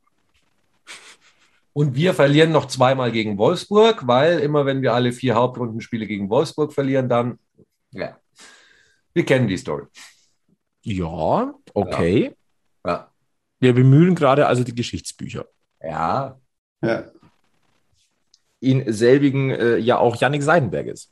[1.72, 6.30] Und wir verlieren noch zweimal gegen Wolfsburg, weil immer wenn wir alle vier Hauptrundenspiele gegen
[6.30, 7.38] Wolfsburg verlieren, dann,
[7.90, 8.16] ja,
[9.12, 9.84] wir kennen die Story.
[10.82, 12.24] Ja, okay.
[12.24, 12.30] Ja.
[13.58, 15.46] Wir bemühen gerade also die Geschichtsbücher.
[15.82, 16.38] Ja.
[16.82, 17.04] ja.
[18.60, 21.10] In selbigen äh, ja auch Yannick Seidenberg ist.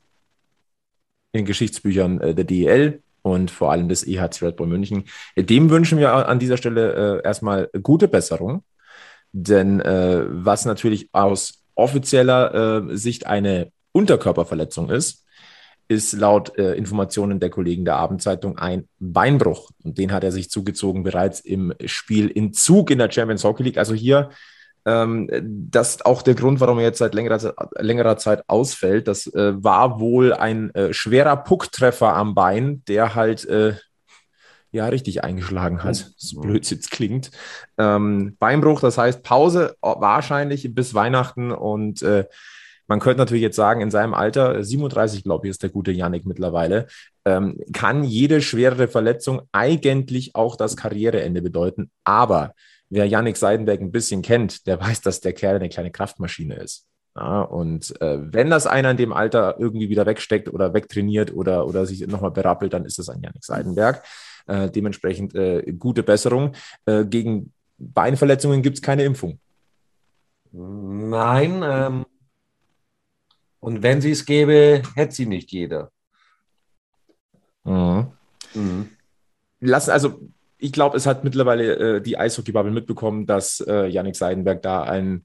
[1.32, 5.04] In Geschichtsbüchern äh, der DEL und vor allem des EHC Red Bull München.
[5.36, 8.62] Dem wünschen wir an dieser Stelle äh, erstmal gute Besserung.
[9.32, 15.23] Denn äh, was natürlich aus offizieller äh, Sicht eine Unterkörperverletzung ist,
[15.88, 19.70] ist laut äh, Informationen der Kollegen der Abendzeitung ein Beinbruch.
[19.82, 23.62] Und den hat er sich zugezogen bereits im Spiel in Zug in der Champions Hockey
[23.62, 23.78] League.
[23.78, 24.30] Also hier
[24.86, 25.30] ähm,
[25.70, 29.08] das ist auch der Grund, warum er jetzt seit längerer, längerer Zeit ausfällt.
[29.08, 33.74] Das äh, war wohl ein äh, schwerer Pucktreffer am Bein, der halt äh,
[34.72, 36.12] ja richtig eingeschlagen hat.
[36.16, 37.30] So blöd es jetzt klingt.
[37.78, 42.26] Ähm, Beinbruch, das heißt Pause wahrscheinlich bis Weihnachten und äh,
[42.86, 46.26] man könnte natürlich jetzt sagen, in seinem Alter, 37 glaube ich, ist der gute Yannick
[46.26, 46.86] mittlerweile,
[47.24, 51.90] ähm, kann jede schwerere Verletzung eigentlich auch das Karriereende bedeuten.
[52.04, 52.54] Aber
[52.90, 56.86] wer Yannick Seidenberg ein bisschen kennt, der weiß, dass der Kerl eine kleine Kraftmaschine ist.
[57.16, 61.66] Ja, und äh, wenn das einer in dem Alter irgendwie wieder wegsteckt oder wegtrainiert oder,
[61.66, 64.02] oder sich nochmal berappelt, dann ist es ein Yannick Seidenberg.
[64.46, 66.52] Äh, dementsprechend äh, gute Besserung.
[66.86, 69.38] Äh, gegen Beinverletzungen gibt es keine Impfung.
[70.50, 71.62] Nein.
[71.64, 72.04] Ähm,
[73.64, 75.90] und wenn sie es gäbe, hätte sie nicht jeder.
[77.64, 78.08] Mhm.
[78.52, 78.90] Mhm.
[79.60, 80.20] lassen, also
[80.58, 85.24] ich glaube, es hat mittlerweile äh, die Eishockey-Bubble mitbekommen, dass äh, Yannick Seidenberg da ein,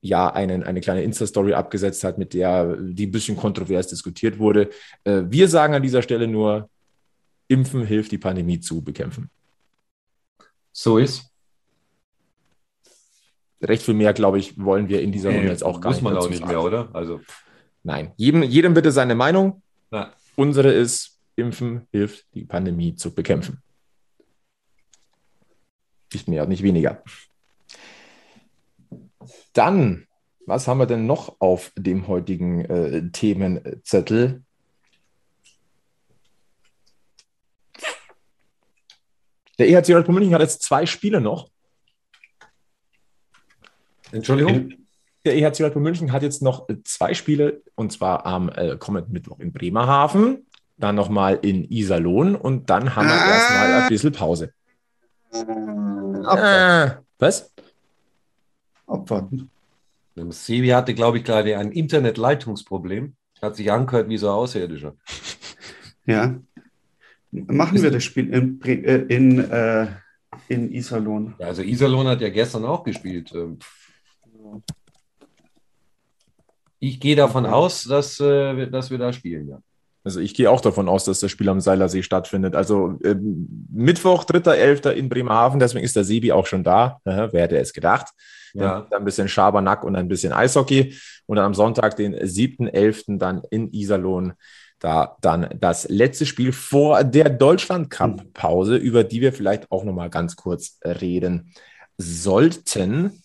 [0.00, 4.70] ja, einen, eine kleine Insta-Story abgesetzt hat, mit der die ein bisschen kontrovers diskutiert wurde.
[5.02, 6.70] Äh, wir sagen an dieser Stelle nur,
[7.48, 9.30] Impfen hilft, die Pandemie zu bekämpfen.
[10.70, 11.24] So ist.
[13.60, 16.14] Recht viel mehr, glaube ich, wollen wir in dieser Runde jetzt auch gar Muss man
[16.14, 16.52] dazu auch nicht sagen.
[16.52, 16.88] mehr, oder?
[16.92, 17.20] Also,
[17.82, 19.62] Nein, jedem, jedem bitte seine Meinung.
[19.90, 23.62] na, Unsere ist, Impfen hilft, die Pandemie zu bekämpfen.
[26.12, 27.02] Nicht mehr nicht weniger.
[29.52, 30.06] Dann,
[30.46, 34.42] was haben wir denn noch auf dem heutigen äh, Themenzettel?
[39.58, 41.50] Der EHC Red Bull München hat jetzt zwei Spiele noch.
[44.12, 44.87] Entschuldigung.
[45.28, 48.78] Der EHC Red Bull München hat jetzt noch äh, zwei Spiele und zwar am äh,
[48.78, 50.46] kommenden Mittwoch in Bremerhaven,
[50.78, 53.28] dann nochmal in Iserlohn und dann haben wir Ah.
[53.30, 54.54] erstmal ein bisschen Pause.
[55.30, 56.92] Abwarten.
[56.92, 57.52] Äh, was?
[58.86, 59.50] Abwarten.
[60.30, 63.14] Sebi hatte, glaube ich, gerade ein Internetleitungsproblem.
[63.42, 64.94] Hat sich angehört wie so ein Außerirdischer.
[66.06, 66.38] Ja.
[67.32, 69.94] Machen wir das Spiel in, äh, in,
[70.48, 71.34] in Iserlohn.
[71.38, 73.30] Ja, also Iserlohn hat ja gestern auch gespielt.
[76.80, 79.58] Ich gehe davon aus, dass, äh, dass wir da spielen, ja.
[80.04, 82.54] Also ich gehe auch davon aus, dass das Spiel am Seilersee stattfindet.
[82.54, 84.90] Also ähm, Mittwoch, 3.11.
[84.90, 87.00] in Bremerhaven, deswegen ist der Sebi auch schon da.
[87.04, 88.06] Aha, wer hätte es gedacht?
[88.54, 88.86] Ja.
[88.90, 90.94] Dann ein bisschen Schabernack und ein bisschen Eishockey.
[91.26, 93.18] Und dann am Sonntag, den 7.11.
[93.18, 94.32] dann in Iserlohn,
[94.78, 100.36] da dann das letzte Spiel vor der Deutschland-Cup-Pause, über die wir vielleicht auch nochmal ganz
[100.36, 101.52] kurz reden
[101.98, 103.22] sollten.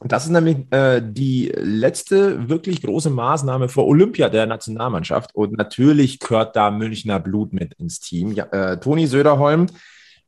[0.00, 5.34] Das ist nämlich äh, die letzte wirklich große Maßnahme vor Olympia der Nationalmannschaft.
[5.34, 8.32] Und natürlich gehört da Münchner Blut mit ins Team.
[8.32, 9.68] Ja, äh, Toni Söderholm,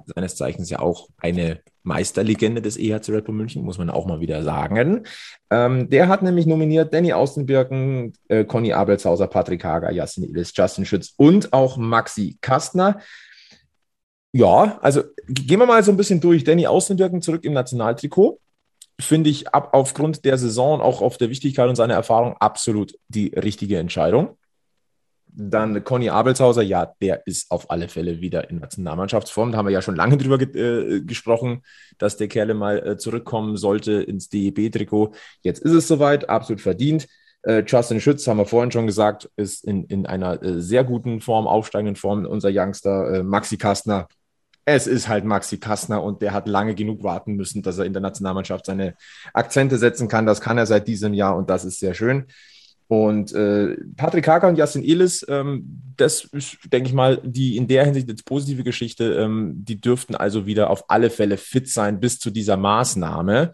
[0.07, 4.21] seines Zeichens ja auch eine Meisterlegende des EHC Red Bull München, muss man auch mal
[4.21, 5.05] wieder sagen.
[5.51, 10.87] Ähm, der hat nämlich nominiert Danny Austenbirken, äh, Conny Abelshauser, Patrick Hager, Jasin Illis, Justin
[10.87, 13.01] Schütz und auch Maxi Kastner.
[14.33, 16.45] Ja, also gehen wir mal so ein bisschen durch.
[16.45, 18.39] Danny Austenbirken zurück im Nationaltrikot
[19.01, 23.29] finde ich ab, aufgrund der Saison, auch auf der Wichtigkeit und seiner Erfahrung absolut die
[23.29, 24.37] richtige Entscheidung.
[25.31, 29.53] Dann Conny Abelshauser, ja, der ist auf alle Fälle wieder in Nationalmannschaftsform.
[29.53, 31.63] Da haben wir ja schon lange drüber ge äh, gesprochen,
[31.99, 35.15] dass der Kerle mal äh, zurückkommen sollte ins DEB-Trikot.
[35.43, 37.07] Jetzt ist es soweit, absolut verdient.
[37.43, 41.21] Äh, Justin Schütz, haben wir vorhin schon gesagt, ist in, in einer äh, sehr guten
[41.21, 42.27] Form, aufsteigenden Form.
[42.27, 44.09] Unser Youngster äh, Maxi Kastner
[44.75, 47.93] es ist halt Maxi Kastner und der hat lange genug warten müssen, dass er in
[47.93, 48.95] der Nationalmannschaft seine
[49.33, 50.27] Akzente setzen kann.
[50.27, 52.27] Das kann er seit diesem Jahr und das ist sehr schön.
[52.87, 57.69] Und äh, Patrick Hager und Jasin Elis, ähm, das ist, denke ich mal, die in
[57.69, 62.01] der Hinsicht jetzt positive Geschichte, ähm, die dürften also wieder auf alle Fälle fit sein
[62.01, 63.53] bis zu dieser Maßnahme.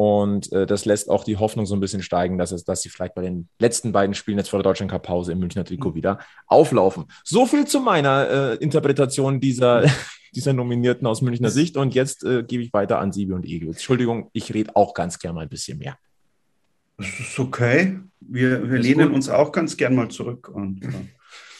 [0.00, 2.88] Und äh, das lässt auch die Hoffnung so ein bisschen steigen, dass, es, dass sie
[2.88, 5.90] vielleicht bei den letzten beiden Spielen jetzt vor der Deutschland Cup Pause im Münchner Trikot
[5.90, 5.94] mhm.
[5.94, 7.04] wieder auflaufen.
[7.22, 9.84] So viel zu meiner äh, Interpretation dieser,
[10.34, 11.76] dieser Nominierten aus Münchner Sicht.
[11.76, 13.68] Und jetzt äh, gebe ich weiter an Siebe und Egel.
[13.68, 15.98] Entschuldigung, ich rede auch ganz gern mal ein bisschen mehr.
[16.96, 17.98] Das ist okay.
[18.20, 19.16] Wir, wir lehnen gut.
[19.16, 20.88] uns auch ganz gern mal zurück und äh,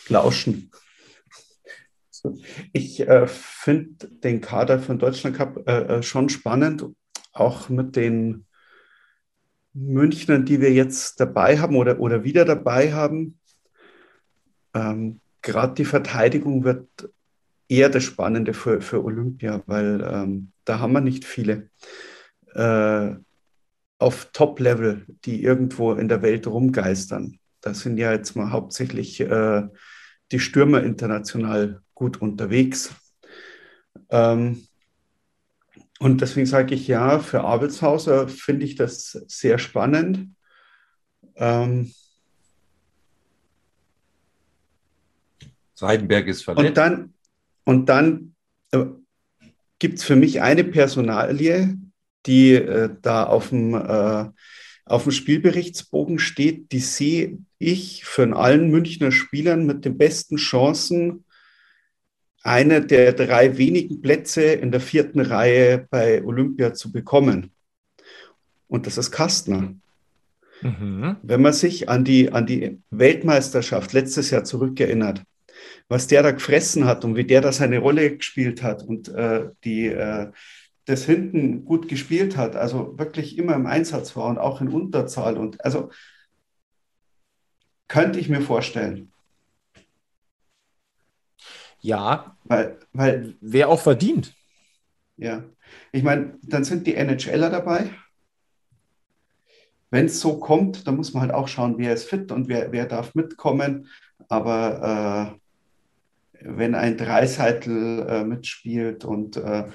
[0.09, 0.71] lauschen.
[2.73, 6.87] Ich äh, finde den Kader von Deutschland Cup äh, schon spannend
[7.41, 8.47] auch mit den
[9.73, 13.39] Münchnern, die wir jetzt dabei haben oder, oder wieder dabei haben.
[14.75, 16.89] Ähm, Gerade die Verteidigung wird
[17.69, 21.71] eher das Spannende für, für Olympia, weil ähm, da haben wir nicht viele
[22.55, 23.15] äh,
[23.99, 27.39] auf Top-Level, die irgendwo in der Welt rumgeistern.
[27.61, 29.69] Da sind ja jetzt mal hauptsächlich äh,
[30.33, 32.95] die Stürmer international gut unterwegs.
[34.11, 34.67] Ähm,
[36.03, 40.35] und deswegen sage ich ja, für Abelshauser finde ich das sehr spannend.
[41.37, 41.93] Ähm,
[45.75, 46.69] Seidenberg ist verletzt.
[46.69, 47.15] Und dann,
[47.65, 48.35] und dann
[48.73, 48.87] äh,
[49.79, 51.77] gibt es für mich eine Personalie,
[52.25, 54.31] die äh, da auf dem, äh,
[54.87, 56.73] auf dem Spielberichtsbogen steht.
[56.73, 61.27] Die sehe ich von allen Münchner Spielern mit den besten Chancen,
[62.43, 67.51] einer der drei wenigen Plätze in der vierten Reihe bei Olympia zu bekommen.
[68.69, 69.75] Und das ist Kastner.
[70.63, 71.17] Mhm.
[71.23, 75.23] Wenn man sich an die, an die Weltmeisterschaft letztes Jahr zurückerinnert,
[75.89, 79.51] was der da gefressen hat und wie der da seine Rolle gespielt hat und äh,
[79.65, 80.31] die äh,
[80.87, 85.37] das hinten gut gespielt hat, also wirklich immer im Einsatz war und auch in Unterzahl
[85.37, 85.91] und also
[87.87, 89.13] könnte ich mir vorstellen.
[91.81, 94.35] Ja, weil, weil wer auch verdient.
[95.17, 95.45] Ja,
[95.93, 97.91] ich meine, dann sind die NHLer dabei.
[99.91, 102.73] Wenn es so kommt, dann muss man halt auch schauen, wer ist fit und wer,
[102.73, 103.89] wer darf mitkommen.
[104.29, 105.37] Aber
[106.35, 109.69] äh, wenn ein Dreiseitel äh, mitspielt und äh,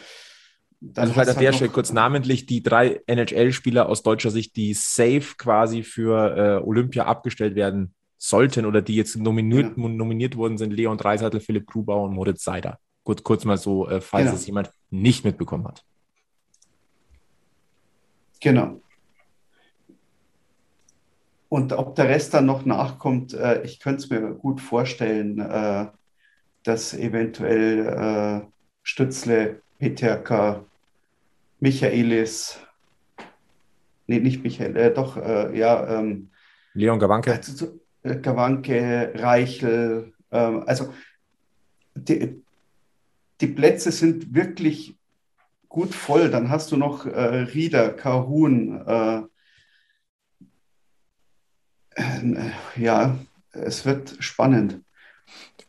[0.82, 5.36] dann also halt der Stelle kurz namentlich die drei NHL-Spieler aus deutscher Sicht, die safe
[5.38, 9.88] quasi für äh, Olympia abgestellt werden sollten oder die jetzt nominiert, genau.
[9.90, 12.80] nominiert worden sind, Leon Dreiseitel, Philipp Grubauer und Moritz Seider.
[13.04, 14.36] Kurz, kurz mal so, äh, falls genau.
[14.36, 15.84] es jemand nicht mitbekommen hat.
[18.42, 18.82] Genau.
[21.50, 25.88] Und ob der Rest dann noch nachkommt, äh, ich könnte es mir gut vorstellen, äh,
[26.64, 28.48] dass eventuell
[28.82, 30.64] Stützle, Peterka,
[31.60, 32.60] Michaelis,
[34.08, 36.00] nee, nicht Michael, äh, doch, äh, ja.
[36.00, 36.30] Ähm,
[36.74, 37.34] Leon Gawanke.
[37.34, 37.80] Also,
[38.22, 40.14] Gawanke, Reichel.
[40.32, 40.94] Ähm, also
[41.96, 42.42] die,
[43.42, 44.96] die Plätze sind wirklich
[45.68, 46.30] gut voll.
[46.30, 48.82] Dann hast du noch äh, Rieder, Kahun.
[48.86, 49.22] Äh,
[51.96, 53.18] äh, ja,
[53.52, 54.82] es wird spannend.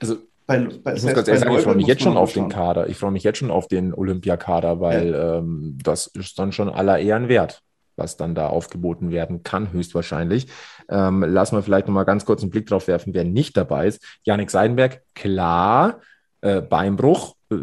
[0.01, 2.49] Also bei, bei, ich muss ganz ehrlich sagen, ich freue mich jetzt schon auf den
[2.49, 2.89] Kader.
[2.89, 5.39] Ich freue mich jetzt schon auf den Olympiakader, weil ja.
[5.39, 7.62] ähm, das ist dann schon aller Ehren wert,
[7.97, 10.49] was dann da aufgeboten werden kann, höchstwahrscheinlich.
[10.88, 14.03] Ähm, lassen wir vielleicht nochmal ganz kurz einen Blick drauf werfen, wer nicht dabei ist.
[14.24, 16.01] Janik Seidenberg, klar,
[16.40, 17.34] äh, Beinbruch.
[17.51, 17.57] Äh,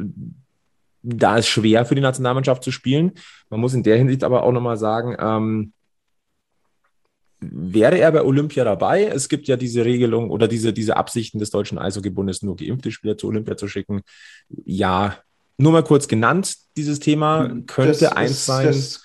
[1.04, 3.12] da ist schwer für die Nationalmannschaft zu spielen.
[3.50, 5.74] Man muss in der Hinsicht aber auch nochmal sagen, ähm,
[7.52, 9.06] wäre er bei Olympia dabei?
[9.06, 13.18] Es gibt ja diese Regelung oder diese, diese Absichten des Deutschen Eishockeybundes, nur geimpfte Spieler
[13.18, 14.02] zu Olympia zu schicken.
[14.66, 15.18] Ja,
[15.58, 18.68] nur mal kurz genannt, dieses Thema könnte das, eins das, sein.
[18.68, 19.03] Das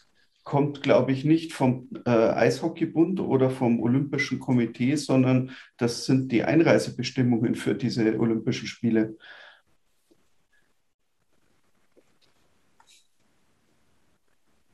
[0.49, 6.42] kommt, glaube ich, nicht vom äh, Eishockeybund oder vom Olympischen Komitee, sondern das sind die
[6.42, 9.18] Einreisebestimmungen für diese Olympischen Spiele.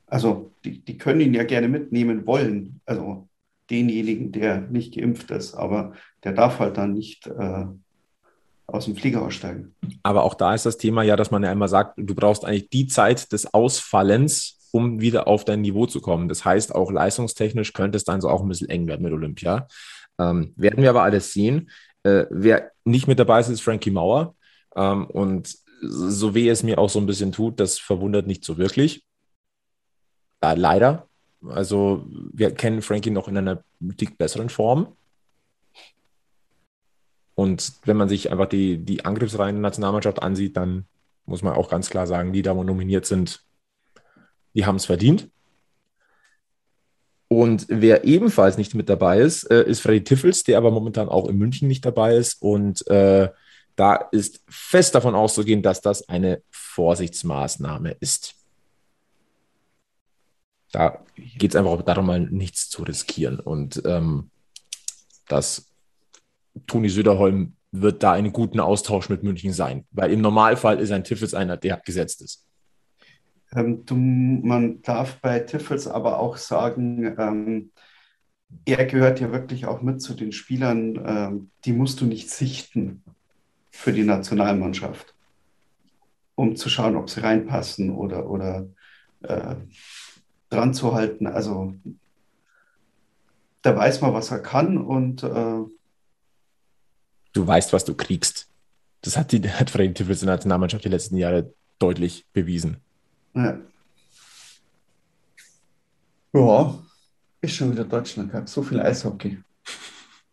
[0.07, 2.79] Also die, die können ihn ja gerne mitnehmen wollen.
[2.85, 3.27] Also
[3.69, 5.91] denjenigen, der nicht geimpft ist, aber
[6.23, 7.65] der darf halt dann nicht äh,
[8.67, 9.75] aus dem Flieger aussteigen.
[10.03, 12.69] Aber auch da ist das Thema ja, dass man ja immer sagt, du brauchst eigentlich
[12.69, 16.27] die Zeit des Ausfallens, um wieder auf dein Niveau zu kommen.
[16.27, 19.69] Das heißt, auch leistungstechnisch könnte es dann so auch ein bisschen eng werden mit Olympia.
[20.19, 21.69] Ähm, werden wir aber alles sehen.
[22.03, 24.35] Äh, wer nicht mit dabei ist, ist Frankie Mauer.
[24.75, 28.57] Ähm, und so weh es mir auch so ein bisschen tut, das verwundert nicht so
[28.57, 29.05] wirklich.
[30.41, 31.07] Äh, leider,
[31.47, 34.87] also wir kennen Frankie noch in einer dick besseren Form.
[37.33, 40.85] Und wenn man sich einfach die, die Angriffsreihen der Nationalmannschaft ansieht, dann
[41.25, 43.44] muss man auch ganz klar sagen, die da nominiert sind,
[44.55, 45.29] die haben es verdient.
[47.27, 51.27] Und wer ebenfalls nicht mit dabei ist, äh, ist Freddy Tiffels, der aber momentan auch
[51.27, 52.41] in München nicht dabei ist.
[52.41, 53.29] Und äh,
[53.75, 58.35] da ist fest davon auszugehen, dass das eine Vorsichtsmaßnahme ist.
[60.71, 63.39] Da geht es einfach darum, mal nichts zu riskieren.
[63.39, 64.29] Und ähm,
[65.27, 65.71] das
[66.67, 69.85] Toni Söderholm wird da einen guten Austausch mit München sein.
[69.91, 72.45] Weil im Normalfall ist ein Tiffels einer, der gesetzt ist.
[73.55, 77.71] Ähm, du, man darf bei Tiffels aber auch sagen, ähm,
[78.65, 83.03] er gehört ja wirklich auch mit zu den Spielern, ähm, die musst du nicht sichten
[83.71, 85.13] für die Nationalmannschaft,
[86.35, 88.67] um zu schauen, ob sie reinpassen oder, oder
[89.23, 89.55] äh,
[90.49, 91.27] dran zu halten.
[91.27, 91.73] Also
[93.61, 95.63] da weiß man, was er kann und äh,
[97.33, 98.47] du weißt, was du kriegst.
[99.01, 102.84] Das hat, die, hat Freddy Tiffels in der Nationalmannschaft die letzten Jahre deutlich bewiesen.
[103.35, 103.57] Ja.
[106.33, 106.79] ja,
[107.41, 108.49] ist schon wieder Deutschland gehabt.
[108.49, 109.39] So viel Eishockey.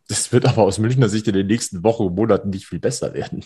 [0.08, 3.12] Das wird aber aus Münchner Sicht in den nächsten Wochen und Monaten nicht viel besser
[3.14, 3.44] werden.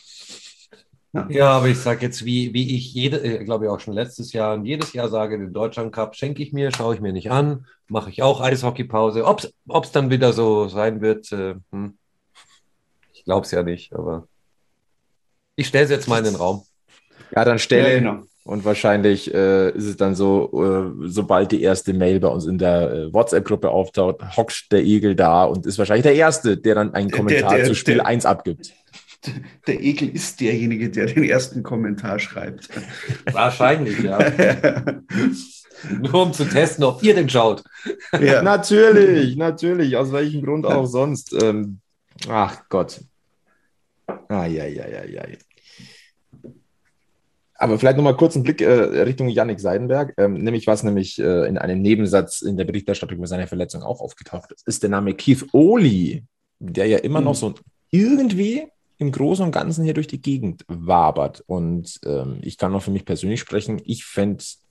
[1.28, 4.34] Ja, aber ich sage jetzt, wie, wie ich jede, äh, glaube ich auch schon letztes
[4.34, 7.30] Jahr und jedes Jahr sage, den Deutschland Cup schenke ich mir, schaue ich mir nicht
[7.30, 9.24] an, mache ich auch Eishockeypause.
[9.24, 11.96] Ob es dann wieder so sein wird, äh, hm.
[13.14, 14.28] ich glaube es ja nicht, aber
[15.54, 16.64] ich stelle es jetzt mal in den Raum.
[17.34, 17.94] Ja, dann stelle.
[17.94, 18.24] Ja, genau.
[18.47, 22.59] Und wahrscheinlich äh, ist es dann so, äh, sobald die erste Mail bei uns in
[22.59, 26.94] der äh, WhatsApp-Gruppe auftaucht, hockt der Igel da und ist wahrscheinlich der Erste, der dann
[26.94, 28.72] einen Kommentar der, der, zu Spiel der, 1 abgibt
[29.66, 32.68] der Ekel ist derjenige, der den ersten Kommentar schreibt.
[33.32, 34.18] Wahrscheinlich, ja.
[36.01, 37.62] Nur um zu testen, ob ihr den schaut.
[38.18, 38.42] Ja.
[38.44, 39.97] natürlich, natürlich.
[39.97, 41.34] Aus welchem Grund auch sonst.
[41.42, 41.80] Ähm,
[42.28, 43.01] ach Gott.
[44.28, 45.22] Ah, ja, ja, ja, ja.
[47.59, 48.70] Aber vielleicht nochmal kurz einen Blick äh,
[49.02, 50.14] Richtung Yannick Seidenberg.
[50.18, 54.00] Ähm, nämlich was nämlich äh, in einem Nebensatz in der Berichterstattung über seine Verletzung auch
[54.00, 56.24] aufgetaucht ist, ist der Name Keith Oli,
[56.59, 57.24] der ja immer hm.
[57.24, 57.54] noch so
[57.90, 58.64] irgendwie
[58.98, 61.42] im Großen und Ganzen hier durch die Gegend wabert.
[61.46, 63.80] Und ähm, ich kann noch für mich persönlich sprechen.
[63.84, 64.62] Ich fände es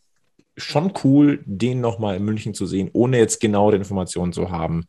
[0.58, 4.86] schon cool, den nochmal in München zu sehen, ohne jetzt genauere Informationen zu haben,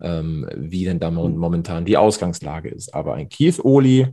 [0.00, 2.94] ähm, wie denn da momentan die Ausgangslage ist.
[2.94, 4.08] Aber ein Keith Oli,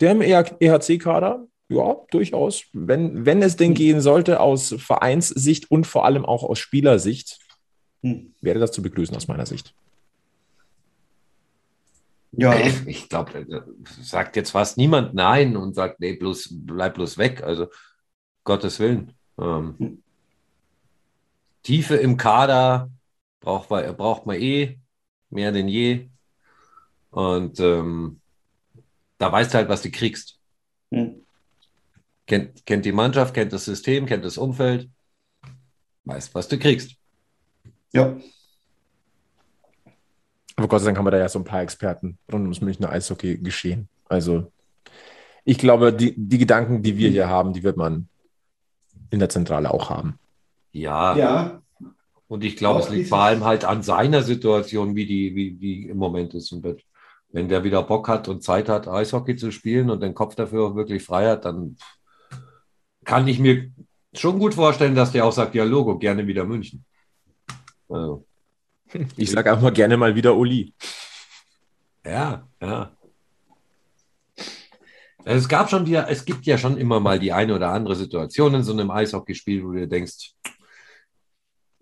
[0.00, 6.04] der im EHC-Kader, ja, durchaus, wenn, wenn es denn gehen sollte, aus Vereinssicht und vor
[6.04, 7.38] allem auch aus Spielersicht,
[8.02, 8.34] hm.
[8.40, 9.74] wäre das zu begrüßen aus meiner Sicht.
[12.32, 12.54] Ja.
[12.58, 13.66] Ich, ich glaube,
[14.02, 17.42] sagt jetzt fast niemand Nein und sagt, nee, bloß, bleib bloß weg.
[17.42, 17.68] Also,
[18.44, 19.12] Gottes Willen.
[19.38, 20.02] Ähm,
[21.62, 22.90] Tiefe im Kader
[23.40, 24.78] braucht man, braucht man eh
[25.30, 26.08] mehr denn je.
[27.10, 28.20] Und ähm,
[29.18, 30.38] da weißt du halt, was du kriegst.
[30.90, 31.22] Hm.
[32.26, 34.90] Kennt, kennt die Mannschaft, kennt das System, kennt das Umfeld,
[36.04, 36.96] weißt, was du kriegst.
[37.92, 38.16] Ja.
[40.56, 42.90] Aber Gott sei Dank haben wir da ja so ein paar Experten rund ums Münchner
[42.90, 43.88] Eishockey geschehen.
[44.08, 44.50] Also
[45.44, 48.08] ich glaube, die, die Gedanken, die wir hier haben, die wird man
[49.10, 50.18] in der Zentrale auch haben.
[50.72, 51.16] Ja.
[51.16, 51.62] Ja.
[52.28, 55.88] Und ich glaube, es liegt vor allem halt an seiner Situation, wie die, wie die
[55.88, 56.50] im Moment ist.
[56.52, 56.82] Und wird,
[57.36, 60.68] wenn der wieder Bock hat und Zeit hat, Eishockey zu spielen und den Kopf dafür
[60.68, 61.76] auch wirklich frei hat, dann
[63.04, 63.70] kann ich mir
[64.14, 66.86] schon gut vorstellen, dass der auch sagt, ja, Logo, gerne wieder München.
[67.90, 68.26] Also,
[69.18, 70.72] ich sage auch mal gerne mal wieder Uli.
[72.06, 72.96] Ja, ja.
[75.26, 78.54] Es gab schon wieder, es gibt ja schon immer mal die eine oder andere Situation
[78.54, 80.32] in so einem Eishockeyspiel, wo du denkst,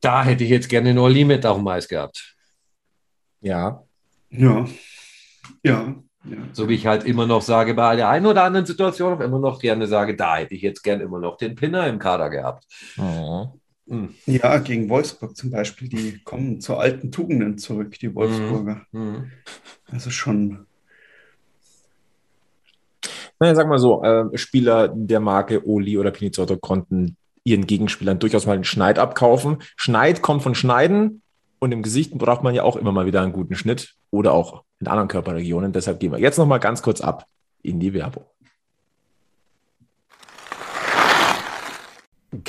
[0.01, 2.35] da hätte ich jetzt gerne nur Limit auf dem Eis gehabt.
[3.41, 3.85] Ja.
[4.31, 4.67] Ja.
[5.63, 5.95] Ja.
[6.25, 6.39] Ja.
[6.53, 9.39] So wie ich halt immer noch sage, bei der einen oder anderen Situation auch immer
[9.39, 12.65] noch gerne sage, da hätte ich jetzt gerne immer noch den Pinner im Kader gehabt.
[12.97, 13.61] Mhm.
[13.87, 14.15] Hm.
[14.25, 18.87] ja, gegen Wolfsburg zum Beispiel, die kommen zu alten Tugenden zurück, die Wolfsburger.
[18.93, 19.31] Mhm.
[19.91, 20.67] Also schon.
[23.39, 28.47] Naja, sag mal so, äh, Spieler der Marke Oli oder Pinizotto konnten ihren Gegenspielern durchaus
[28.47, 29.59] mal einen Schneid abkaufen.
[29.77, 31.21] Schneid kommt von Schneiden
[31.59, 34.65] und im Gesicht braucht man ja auch immer mal wieder einen guten Schnitt oder auch
[34.85, 35.72] in anderen Körperregionen.
[35.72, 37.26] Deshalb gehen wir jetzt noch mal ganz kurz ab
[37.62, 38.24] in die Werbung.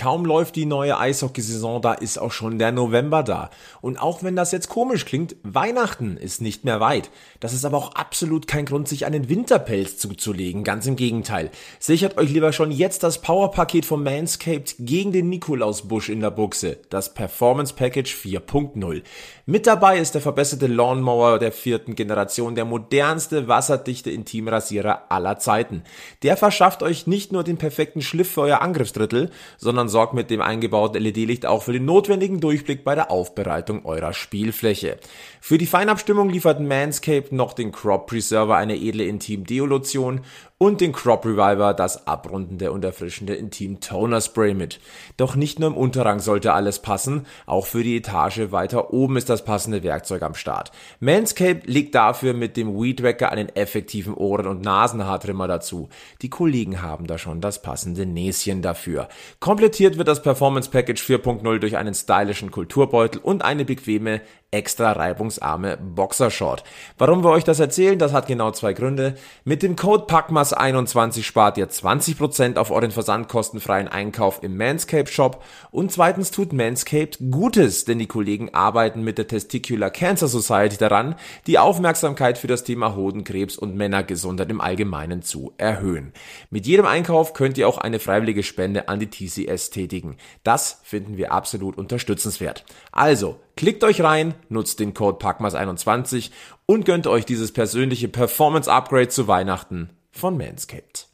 [0.05, 3.49] Kaum läuft die neue Eishockeysaison, da ist auch schon der November da.
[3.81, 7.09] Und auch wenn das jetzt komisch klingt, Weihnachten ist nicht mehr weit.
[7.39, 10.63] Das ist aber auch absolut kein Grund, sich einen Winterpelz zuzulegen.
[10.63, 11.49] Ganz im Gegenteil.
[11.79, 16.77] Sichert euch lieber schon jetzt das Powerpaket von Manscaped gegen den Nikolausbusch in der Buchse.
[16.91, 19.01] Das Performance Package 4.0.
[19.47, 25.81] Mit dabei ist der verbesserte Lawnmower der vierten Generation, der modernste wasserdichte Intimrasierer aller Zeiten.
[26.21, 30.41] Der verschafft euch nicht nur den perfekten Schliff für euer Angriffsdrittel, sondern sorgt mit dem
[30.41, 34.97] eingebauten LED-Licht auch für den notwendigen Durchblick bei der Aufbereitung eurer Spielfläche.
[35.39, 40.19] Für die Feinabstimmung liefert Manscaped noch den Crop Preserver, eine edle Intim-Deo-Lotion
[40.57, 44.79] und den Crop Reviver, das abrundende und erfrischende Intim Toner Spray mit.
[45.17, 49.29] Doch nicht nur im Unterrang sollte alles passen, auch für die Etage weiter oben ist
[49.29, 50.71] das passende Werkzeug am Start.
[51.01, 55.89] Manscaped legt dafür mit dem Weed Wacker einen effektiven Ohren- und Nasenhaartrimmer dazu.
[56.21, 59.09] Die Kollegen haben da schon das passende Näschen dafür.
[59.41, 64.21] Komplettiert wird das Performance Package 4.0 durch einen stylischen Kulturbeutel und eine bequeme
[64.55, 66.63] extra reibungsarme Boxershort.
[66.97, 69.15] Warum wir euch das erzählen, das hat genau zwei Gründe.
[69.43, 75.91] Mit dem Code PACMAS21 spart ihr 20% auf euren versandkostenfreien Einkauf im Manscaped Shop und
[75.91, 81.15] zweitens tut Manscaped Gutes, denn die Kollegen arbeiten mit der Testicular Cancer Society daran,
[81.47, 86.13] die Aufmerksamkeit für das Thema Hodenkrebs und Männergesundheit im Allgemeinen zu erhöhen.
[86.49, 90.15] Mit jedem Einkauf könnt ihr auch eine freiwillige Spende an die TCS tätigen.
[90.43, 92.63] Das finden wir absolut unterstützenswert.
[92.93, 96.31] Also, Klickt euch rein, nutzt den Code PACMAS21
[96.65, 101.07] und gönnt euch dieses persönliche Performance Upgrade zu Weihnachten von Manscaped.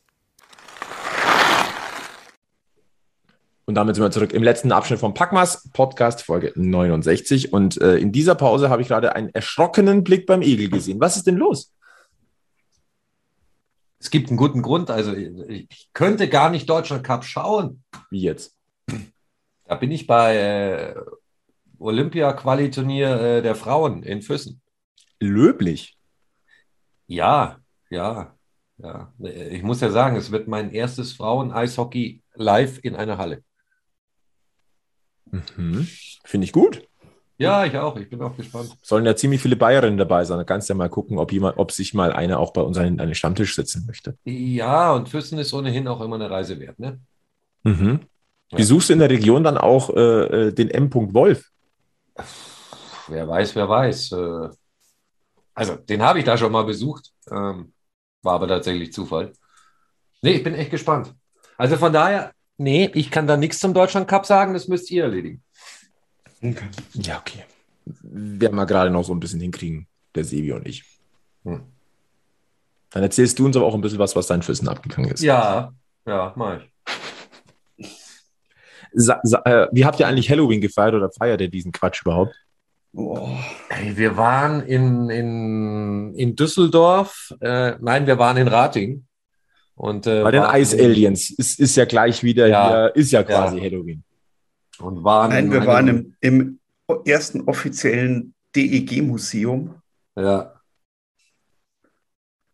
[3.66, 7.54] Und damit sind wir zurück im letzten Abschnitt vom Packmas Podcast Folge 69.
[7.54, 11.00] Und äh, in dieser Pause habe ich gerade einen erschrockenen Blick beim Igel gesehen.
[11.00, 11.72] Was ist denn los?
[14.00, 14.90] Es gibt einen guten Grund.
[14.90, 17.84] Also ich könnte gar nicht Deutschland Cup schauen.
[18.10, 18.58] Wie jetzt?
[19.66, 20.96] Da bin ich bei äh,
[21.82, 24.62] Olympia-Quali-Turnier äh, der Frauen in Füssen.
[25.20, 25.98] Löblich.
[27.08, 27.60] Ja,
[27.90, 28.36] ja,
[28.78, 29.14] ja.
[29.20, 33.44] Ich muss ja sagen, es wird mein erstes Frauen-Eishockey live in einer Halle.
[35.26, 35.88] Mhm.
[36.24, 36.88] Finde ich gut.
[37.38, 37.98] Ja, ich auch.
[37.98, 38.78] Ich bin auch gespannt.
[38.84, 40.38] Sollen ja ziemlich viele Bayerinnen dabei sein.
[40.38, 42.78] Da kannst du ja mal gucken, ob, jemand, ob sich mal eine auch bei uns
[42.78, 44.16] an den Stammtisch sitzen möchte.
[44.26, 47.00] Ja, und Füssen ist ohnehin auch immer eine Reise wert, ne?
[47.64, 48.02] Mhm.
[48.52, 50.94] Wie suchst du in der Region dann auch äh, äh den M.
[50.94, 51.51] Wolf?
[53.08, 54.12] Wer weiß, wer weiß.
[54.14, 54.50] Äh,
[55.54, 57.12] also, den habe ich da schon mal besucht.
[57.30, 57.74] Ähm,
[58.22, 59.34] war aber tatsächlich Zufall.
[60.22, 61.14] Nee, ich bin echt gespannt.
[61.58, 65.04] Also von daher, nee, ich kann da nichts zum Deutschland Cup sagen, das müsst ihr
[65.04, 65.44] erledigen.
[66.42, 66.70] Okay.
[66.94, 67.44] Ja, okay.
[67.86, 70.84] Werden wir gerade noch so ein bisschen hinkriegen, der Sebi und ich.
[71.44, 71.62] Hm.
[72.92, 75.22] Dann erzählst du uns aber auch ein bisschen was, was dein Füssen abgegangen ist.
[75.22, 75.74] Ja,
[76.06, 76.71] ja, mach ich.
[78.94, 82.36] Sa, sa, äh, wie habt ihr eigentlich Halloween gefeiert oder feiert ihr diesen Quatsch überhaupt?
[82.94, 83.30] Oh.
[83.70, 87.34] Hey, wir waren in, in, in Düsseldorf.
[87.40, 89.06] Äh, nein, wir waren in Rating.
[89.76, 93.24] Und, äh, Bei den Ice Aliens ist, ist ja gleich wieder ja, hier, ist ja
[93.24, 93.64] quasi ja.
[93.64, 94.04] Halloween.
[94.80, 96.60] Und waren Nein, wir waren im, im
[97.06, 99.76] ersten offiziellen DEG-Museum.
[100.16, 100.54] Ja.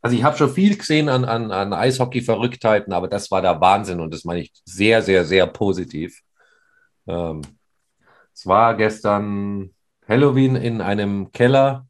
[0.01, 3.99] Also ich habe schon viel gesehen an, an, an Eishockey-Verrücktheiten, aber das war der Wahnsinn
[3.99, 6.21] und das meine ich sehr, sehr, sehr positiv.
[7.07, 7.41] Ähm,
[8.33, 9.73] es war gestern
[10.07, 11.87] Halloween in einem Keller,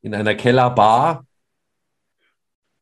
[0.00, 1.26] in einer Kellerbar.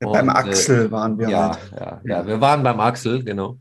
[0.01, 1.29] Ja, beim und, Axel äh, waren wir.
[1.29, 1.73] Ja, halt.
[1.79, 3.59] ja, ja, wir waren beim Axel, genau.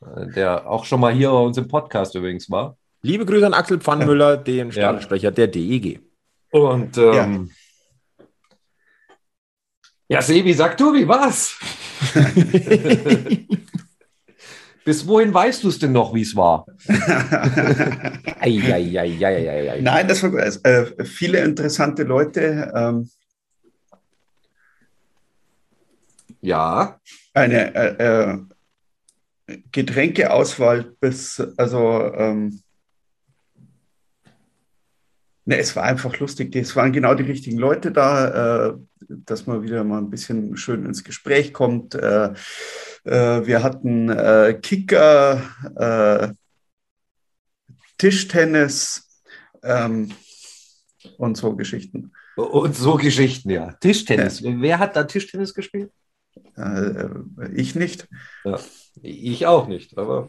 [0.00, 2.76] Äh, der auch schon mal hier bei uns im Podcast übrigens war.
[3.02, 6.00] Liebe Grüße an Axel Pfannmüller, den Stadionsprecher der DEG.
[6.50, 7.50] Und ähm,
[10.08, 11.58] Ja, Sebi, sag du, wie war's?
[14.84, 16.66] Bis wohin weißt du es denn noch, wie es war?
[18.40, 19.80] Eieieiei.
[19.80, 22.72] Nein, das war äh, viele interessante Leute.
[22.74, 23.08] Ähm,
[26.42, 27.00] Ja.
[27.32, 28.38] eine äh, äh,
[29.72, 32.60] Getränkeauswahl bis, also, ähm,
[35.46, 36.54] ne, es war einfach lustig.
[36.54, 38.74] Es waren genau die richtigen Leute da, äh,
[39.08, 41.94] dass man wieder mal ein bisschen schön ins Gespräch kommt.
[43.04, 45.42] Äh, wir hatten äh, Kicker,
[45.76, 46.32] äh,
[47.98, 49.20] Tischtennis
[49.62, 50.12] ähm,
[51.18, 52.12] und so Geschichten.
[52.36, 53.72] Und so Geschichten, ja.
[53.74, 54.42] Tischtennis.
[54.42, 55.92] Wer hat da Tischtennis gespielt?
[56.56, 57.08] Äh,
[57.54, 58.08] ich nicht.
[58.44, 58.58] Ja.
[59.02, 60.28] Ich auch nicht, aber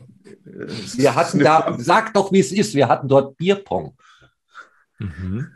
[0.68, 1.84] Es wir hatten da, Frage.
[1.84, 3.96] sag doch, wie es ist, wir hatten dort Bierpong.
[5.00, 5.52] Mhm.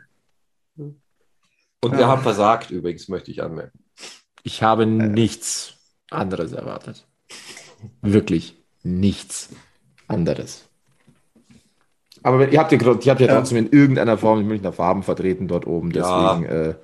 [0.76, 2.06] Und wir Ja.
[2.08, 3.84] haben versagt, übrigens, möchte ich anmerken.
[4.42, 5.74] Ich habe nichts
[6.10, 7.06] anderes erwartet.
[8.02, 9.50] Wirklich nichts
[10.08, 10.66] anderes.
[12.22, 13.34] Aber ihr habt ja, ihr habt ja Ja.
[13.34, 15.90] trotzdem in irgendeiner Form die Münchner Farben vertreten dort oben.
[15.92, 16.34] Ja.
[16.34, 16.74] Deswegen, äh,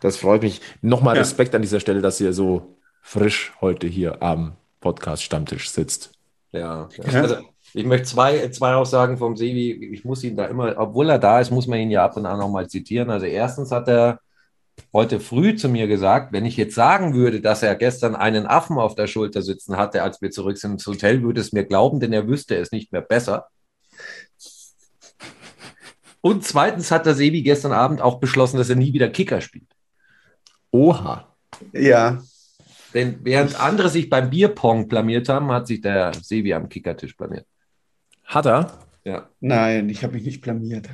[0.00, 0.60] das freut mich.
[0.82, 1.20] Nochmal Ja.
[1.22, 6.12] Respekt an dieser Stelle, dass ihr so frisch heute hier am Podcast-Stammtisch sitzt.
[6.52, 7.10] Ja, ja.
[7.12, 7.22] Ja.
[7.22, 7.36] Also,
[7.72, 9.72] ich möchte zwei, zwei Aussagen vom Sevi.
[9.92, 12.26] Ich muss ihn da immer, obwohl er da ist, muss man ihn ja ab und
[12.26, 13.10] an nochmal zitieren.
[13.10, 14.20] Also, erstens hat er
[14.92, 18.78] heute früh zu mir gesagt, wenn ich jetzt sagen würde, dass er gestern einen Affen
[18.78, 22.00] auf der Schulter sitzen hatte, als wir zurück sind ins Hotel, würde es mir glauben,
[22.00, 23.48] denn er wüsste es nicht mehr besser.
[26.20, 29.68] Und zweitens hat der Sebi gestern Abend auch beschlossen, dass er nie wieder Kicker spielt.
[30.72, 31.32] Oha.
[31.72, 32.22] Ja,
[32.92, 37.46] Denn während andere sich beim Bierpong blamiert haben, hat sich der Sebi am Kickertisch blamiert.
[38.24, 38.78] Hat er?
[39.04, 39.28] Ja.
[39.38, 40.88] nein, ich habe mich nicht blamiert.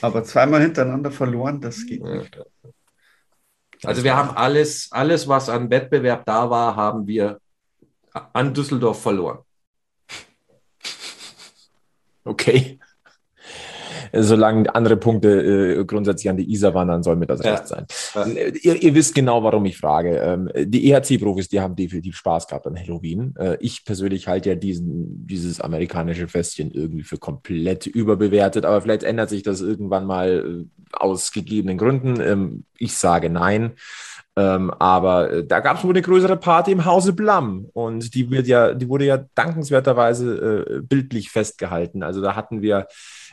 [0.00, 2.16] Aber zweimal hintereinander verloren, das geht Ja.
[2.16, 2.38] nicht.
[3.86, 7.40] Also wir haben alles, alles, was an Wettbewerb da war, haben wir
[8.32, 9.38] an Düsseldorf verloren.
[12.26, 12.78] Okay.
[14.22, 15.28] Solange andere Punkte
[15.80, 17.52] äh, grundsätzlich an die Isar wandern, soll mir das Ja.
[17.54, 17.86] recht sein.
[18.14, 18.26] Ja.
[18.26, 20.18] Ihr, ihr wisst genau, warum ich frage.
[20.18, 23.34] Ähm, die EHC-Profis, die haben definitiv Spaß gehabt an Halloween.
[23.38, 29.02] Äh, ich persönlich halte ja diesen, dieses amerikanische Festchen irgendwie für komplett überbewertet, aber vielleicht
[29.02, 32.20] ändert sich das irgendwann mal äh, aus gegebenen Gründen.
[32.20, 33.72] Ähm, ich sage nein.
[34.36, 38.30] Ähm, aber äh, da gab es wohl eine größere Party im Hause Blam und die
[38.32, 42.02] wird ja, die wurde ja dankenswerterweise äh, bildlich festgehalten.
[42.02, 42.88] Also da hatten wir,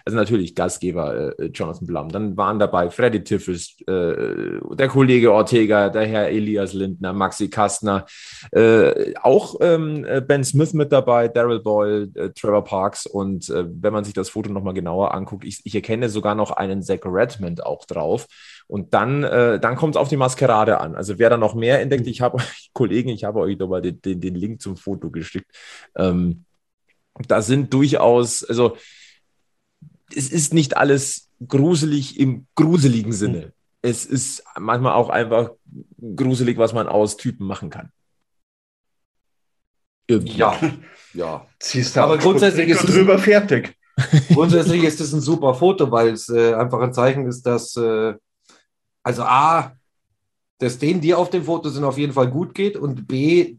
[0.06, 5.90] also natürlich Gastgeber äh, Jonathan Blum, dann waren dabei Freddy Tiffes, äh, der Kollege Ortega,
[5.90, 8.06] der Herr Elias Lindner, Maxi Kastner,
[8.52, 13.66] äh, auch ähm, äh, Ben Smith mit dabei, Daryl Boyle, äh, Trevor Parks und äh,
[13.68, 17.00] wenn man sich das Foto nochmal genauer anguckt, ich, ich erkenne sogar noch einen Zach
[17.06, 18.28] Redmond auch drauf.
[18.68, 20.96] Und dann, äh, dann kommt es auf die Maskerade an.
[20.96, 24.02] Also wer da noch mehr entdeckt, ich habe euch, Kollegen, ich habe euch nochmal den,
[24.02, 25.52] den, den Link zum Foto geschickt.
[25.96, 26.46] Ähm,
[27.28, 28.78] da sind durchaus, also
[30.16, 33.54] es ist nicht alles gruselig im gruseligen Sinne.
[33.82, 35.52] Es ist manchmal auch einfach
[36.16, 37.92] gruselig, was man aus Typen machen kann.
[40.08, 40.38] Irgendwie.
[40.38, 40.60] Ja,
[41.14, 41.48] ja.
[41.60, 43.76] Siehst du, Aber grundsätzlich ist es- drüber fertig.
[44.34, 48.14] Grundsätzlich ist es ein super Foto, weil es äh, einfach ein Zeichen ist, dass, äh,
[49.04, 49.74] also A,
[50.60, 53.58] dass denen, die auf dem Foto sind, auf jeden Fall gut geht und B,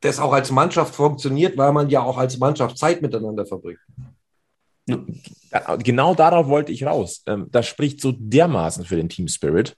[0.00, 3.80] das auch als Mannschaft funktioniert, weil man ja auch als Mannschaft Zeit miteinander verbringt.
[5.82, 7.22] Genau darauf wollte ich raus.
[7.26, 9.76] Ähm, Das spricht so dermaßen für den Team Spirit.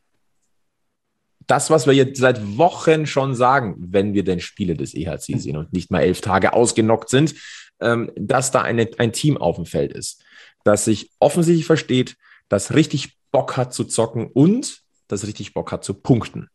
[1.47, 5.57] Das, was wir jetzt seit Wochen schon sagen, wenn wir denn Spiele des EHC sehen
[5.57, 7.35] und nicht mal elf Tage ausgenockt sind,
[7.81, 10.23] ähm, dass da eine, ein Team auf dem Feld ist,
[10.65, 12.17] das sich offensichtlich versteht,
[12.49, 16.49] das richtig Bock hat zu zocken und das richtig Bock hat zu punkten.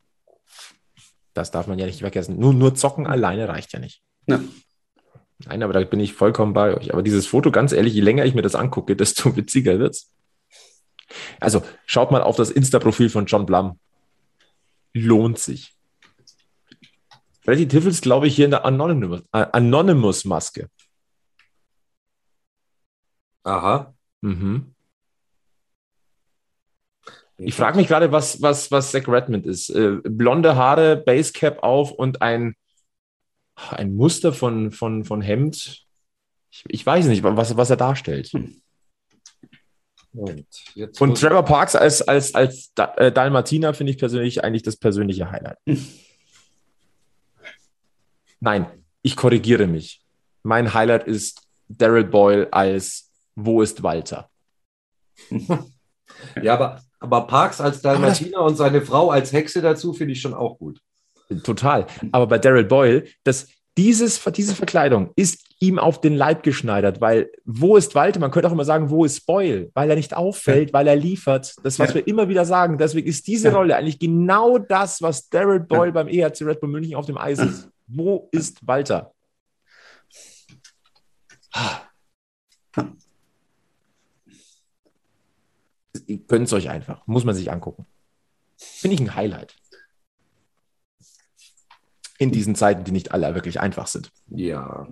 [1.33, 2.39] Das darf man ja nicht vergessen.
[2.39, 4.01] Nur, nur zocken alleine reicht ja nicht.
[4.27, 4.39] Ja.
[5.45, 6.93] Nein, aber da bin ich vollkommen bei euch.
[6.93, 10.11] Aber dieses Foto, ganz ehrlich, je länger ich mir das angucke, desto witziger wird's.
[11.39, 13.79] Also schaut mal auf das Insta-Profil von John Blum.
[14.93, 15.73] Lohnt sich.
[17.43, 20.69] Freddy Tiffels, glaube ich, hier in der Anonymous- äh, Anonymous-Maske.
[23.43, 23.93] Aha.
[24.21, 24.73] Mhm.
[27.37, 29.69] Ich frage mich gerade, was, was, was Zach Redmond ist.
[29.69, 32.55] Äh, blonde Haare, Basecap auf und ein,
[33.71, 35.85] ein Muster von, von, von Hemd.
[36.51, 38.31] Ich, ich weiß nicht, was, was er darstellt.
[40.13, 44.63] Und, jetzt Und muss- Trevor Parks als, als, als äh, Dalmatiner finde ich persönlich eigentlich
[44.63, 45.57] das persönliche Highlight.
[48.39, 48.67] Nein,
[49.01, 50.01] ich korrigiere mich.
[50.43, 54.29] Mein Highlight ist Daryl Boyle als Wo ist Walter?
[56.41, 60.33] ja, aber, aber Parks als Dalmatiner und seine Frau als Hexe dazu finde ich schon
[60.33, 60.79] auch gut.
[61.43, 61.87] Total.
[62.11, 63.47] Aber bei Daryl Boyle, das,
[63.77, 68.19] dieses, diese Verkleidung ist ihm auf den Leib geschneidert, weil wo ist Walter?
[68.19, 69.69] Man könnte auch immer sagen, wo ist Boyle?
[69.73, 70.73] Weil er nicht auffällt, ja.
[70.73, 71.55] weil er liefert.
[71.63, 71.95] Das, was ja.
[71.95, 72.77] wir immer wieder sagen.
[72.77, 73.55] Deswegen ist diese ja.
[73.55, 77.39] Rolle eigentlich genau das, was Daryl Boyle beim ERC Red Bull München auf dem Eis
[77.39, 77.69] ist.
[77.87, 79.13] Wo ist Walter?
[86.05, 87.05] Ihr könnt es euch einfach.
[87.07, 87.85] Muss man sich angucken.
[88.57, 89.55] Finde ich ein Highlight
[92.17, 94.11] in diesen Zeiten, die nicht alle wirklich einfach sind.
[94.29, 94.87] Ja.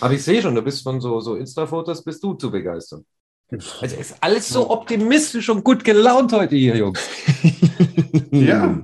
[0.00, 3.04] Aber ich sehe schon, du bist von so, so Insta-Fotos, bist du zu begeistern.
[3.50, 7.00] Also ist alles so optimistisch und gut gelaunt heute hier, Jungs.
[8.30, 8.80] ja.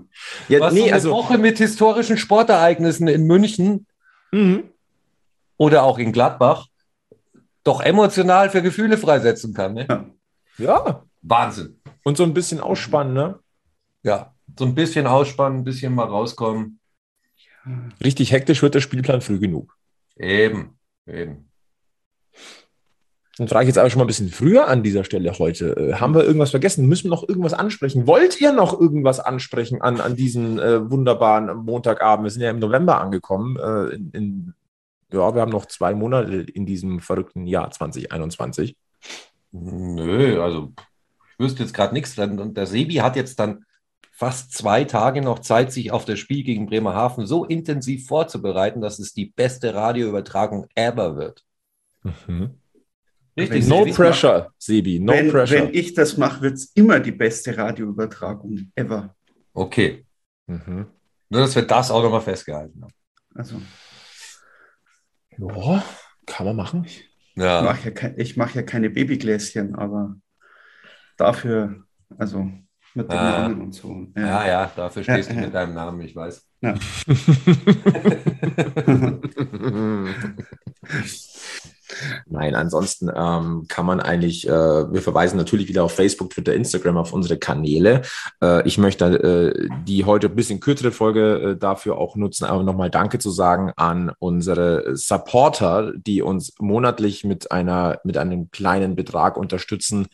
[0.48, 3.86] ja Was nee, so eine also, Woche mit historischen Sportereignissen in München
[4.30, 4.64] mhm.
[5.57, 6.66] oder auch in Gladbach
[7.64, 9.74] doch emotional für Gefühle freisetzen kann.
[9.74, 9.86] Ne?
[9.88, 10.05] Ja.
[10.59, 11.05] ja.
[11.22, 11.80] Wahnsinn.
[12.05, 13.38] Und so ein bisschen ausspannen, ne?
[14.03, 16.79] Ja, so ein bisschen ausspannen, ein bisschen mal rauskommen.
[18.02, 19.76] Richtig hektisch wird der Spielplan früh genug.
[20.16, 21.50] Eben, eben.
[23.40, 25.74] Dann frage ich jetzt aber schon mal ein bisschen früher an dieser Stelle heute.
[25.74, 26.86] Äh, haben wir irgendwas vergessen?
[26.86, 28.06] Müssen wir noch irgendwas ansprechen?
[28.06, 32.24] Wollt ihr noch irgendwas ansprechen an, an diesen äh, wunderbaren Montagabend?
[32.24, 33.56] Wir sind ja im November angekommen.
[33.56, 34.54] Äh, in, in,
[35.11, 38.76] ja, wir haben noch zwei Monate in diesem verrückten Jahr 2021.
[39.52, 42.18] Nö, also ich wüsste jetzt gerade nichts.
[42.18, 43.64] Und der Sebi hat jetzt dann
[44.20, 48.98] fast zwei Tage noch Zeit, sich auf das Spiel gegen Bremerhaven so intensiv vorzubereiten, dass
[48.98, 51.42] es die beste Radioübertragung ever wird.
[52.02, 52.50] Mhm.
[53.34, 53.92] Richtig, no Sebi.
[53.92, 55.60] pressure, Sebi, no wenn, pressure.
[55.62, 59.16] Wenn ich das mache, wird es immer die beste Radioübertragung ever.
[59.54, 60.04] Okay.
[60.46, 60.88] Mhm.
[61.30, 62.92] Nur, dass wir das auch nochmal festgehalten haben.
[63.34, 63.62] Also.
[65.38, 65.82] Ja,
[66.26, 66.86] kann man machen.
[67.36, 67.60] Ja.
[67.60, 70.16] Ich mache ja, ke mach ja keine Babygläschen, aber
[71.16, 71.84] dafür,
[72.18, 72.50] also
[72.95, 73.41] mit dem ah.
[73.41, 74.07] Namen und so.
[74.16, 76.47] Ja, ja, ja dafür stehst ja, du mit deinem Namen, ich weiß.
[76.61, 76.74] Ja.
[82.26, 86.97] Nein, ansonsten ähm, kann man eigentlich, äh, wir verweisen natürlich wieder auf Facebook, Twitter, Instagram,
[86.97, 88.03] auf unsere Kanäle.
[88.43, 92.62] Äh, ich möchte äh, die heute ein bisschen kürzere Folge äh, dafür auch nutzen, aber
[92.62, 98.97] nochmal Danke zu sagen an unsere Supporter, die uns monatlich mit einer, mit einem kleinen
[98.97, 100.07] Betrag unterstützen,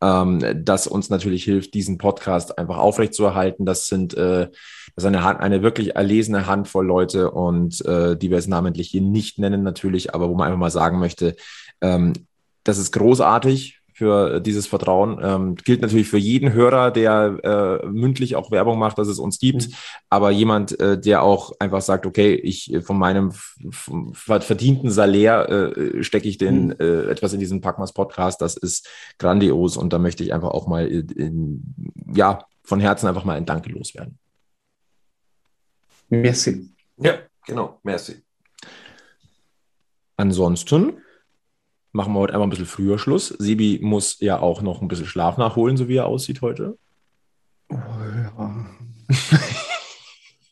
[0.00, 3.64] ähm, das uns natürlich hilft, diesen Podcast einfach aufrechtzuerhalten.
[3.66, 4.48] Das sind äh,
[4.94, 9.02] das ist eine, eine wirklich erlesene Handvoll Leute und äh, die wir es namentlich hier
[9.02, 11.36] nicht nennen natürlich, aber wo man einfach mal sagen möchte,
[11.80, 12.12] ähm,
[12.62, 15.20] das ist großartig für dieses Vertrauen.
[15.22, 19.38] Ähm, gilt natürlich für jeden Hörer, der äh, mündlich auch Werbung macht, dass es uns
[19.38, 19.74] gibt, mhm.
[20.10, 23.32] aber jemand, äh, der auch einfach sagt, okay, ich äh, von meinem
[24.12, 26.76] verdienten Salär äh, stecke ich den mhm.
[26.80, 28.88] äh, etwas in diesen Packmas Podcast, das ist
[29.18, 31.74] grandios und da möchte ich einfach auch mal in, in,
[32.14, 34.18] ja von Herzen einfach mal ein Danke loswerden.
[36.08, 36.70] Merci.
[36.96, 38.22] Ja, genau, merci.
[40.16, 40.98] Ansonsten
[41.92, 43.28] machen wir heute einmal ein bisschen früher Schluss.
[43.28, 46.78] Sebi muss ja auch noch ein bisschen Schlaf nachholen, so wie er aussieht heute.
[47.68, 48.66] Oh, ja.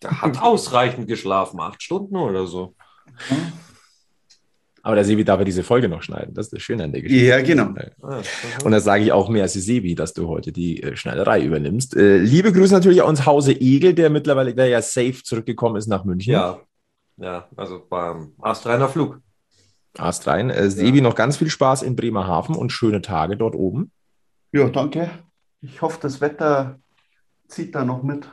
[0.03, 2.75] Der hat ausreichend geschlafen, acht Stunden oder so.
[3.31, 3.53] Mhm.
[4.85, 6.35] Aber der Sebi darf ja diese Folge noch schneiden.
[6.35, 7.25] Das ist das Schöne an der Geschichte.
[7.25, 7.73] Ja, genau.
[8.65, 11.97] Und da sage ich auch mehr als Sebi, dass du heute die äh, Schneiderei übernimmst.
[11.97, 15.87] Äh, liebe Grüße natürlich auch ins Hause Egel, der mittlerweile der ja safe zurückgekommen ist
[15.87, 16.33] nach München.
[16.33, 16.59] Ja,
[17.17, 19.21] ja also beim astreiner Flug.
[19.97, 20.51] Astrein.
[20.51, 21.05] Äh, Sebi, ja.
[21.05, 23.93] noch ganz viel Spaß in Bremerhaven und schöne Tage dort oben.
[24.51, 25.11] Ja, danke.
[25.61, 26.81] Ich hoffe, das Wetter
[27.47, 28.29] zieht da noch mit.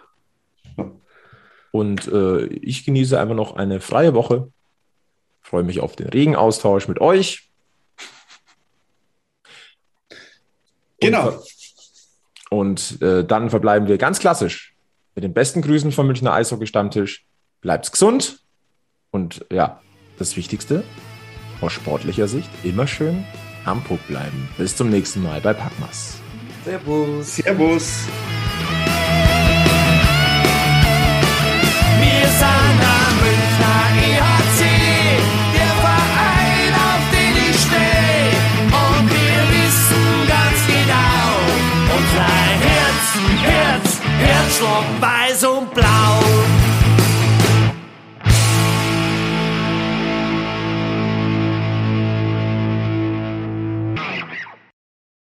[0.77, 0.91] Ja.
[1.71, 4.51] Und äh, ich genieße einfach noch eine freie Woche
[5.49, 7.49] freue mich auf den regen Austausch mit euch.
[10.99, 11.41] Genau.
[12.49, 14.75] Und, und äh, dann verbleiben wir ganz klassisch
[15.15, 17.25] mit den besten Grüßen vom Münchner Eishockey-Stammtisch.
[17.61, 18.43] Bleibt's gesund
[19.11, 19.81] und ja,
[20.19, 20.83] das Wichtigste
[21.61, 23.25] aus sportlicher Sicht immer schön
[23.65, 24.49] am Puck bleiben.
[24.57, 26.17] Bis zum nächsten Mal bei Packmas.
[26.63, 27.35] Servus.
[27.37, 28.07] Servus.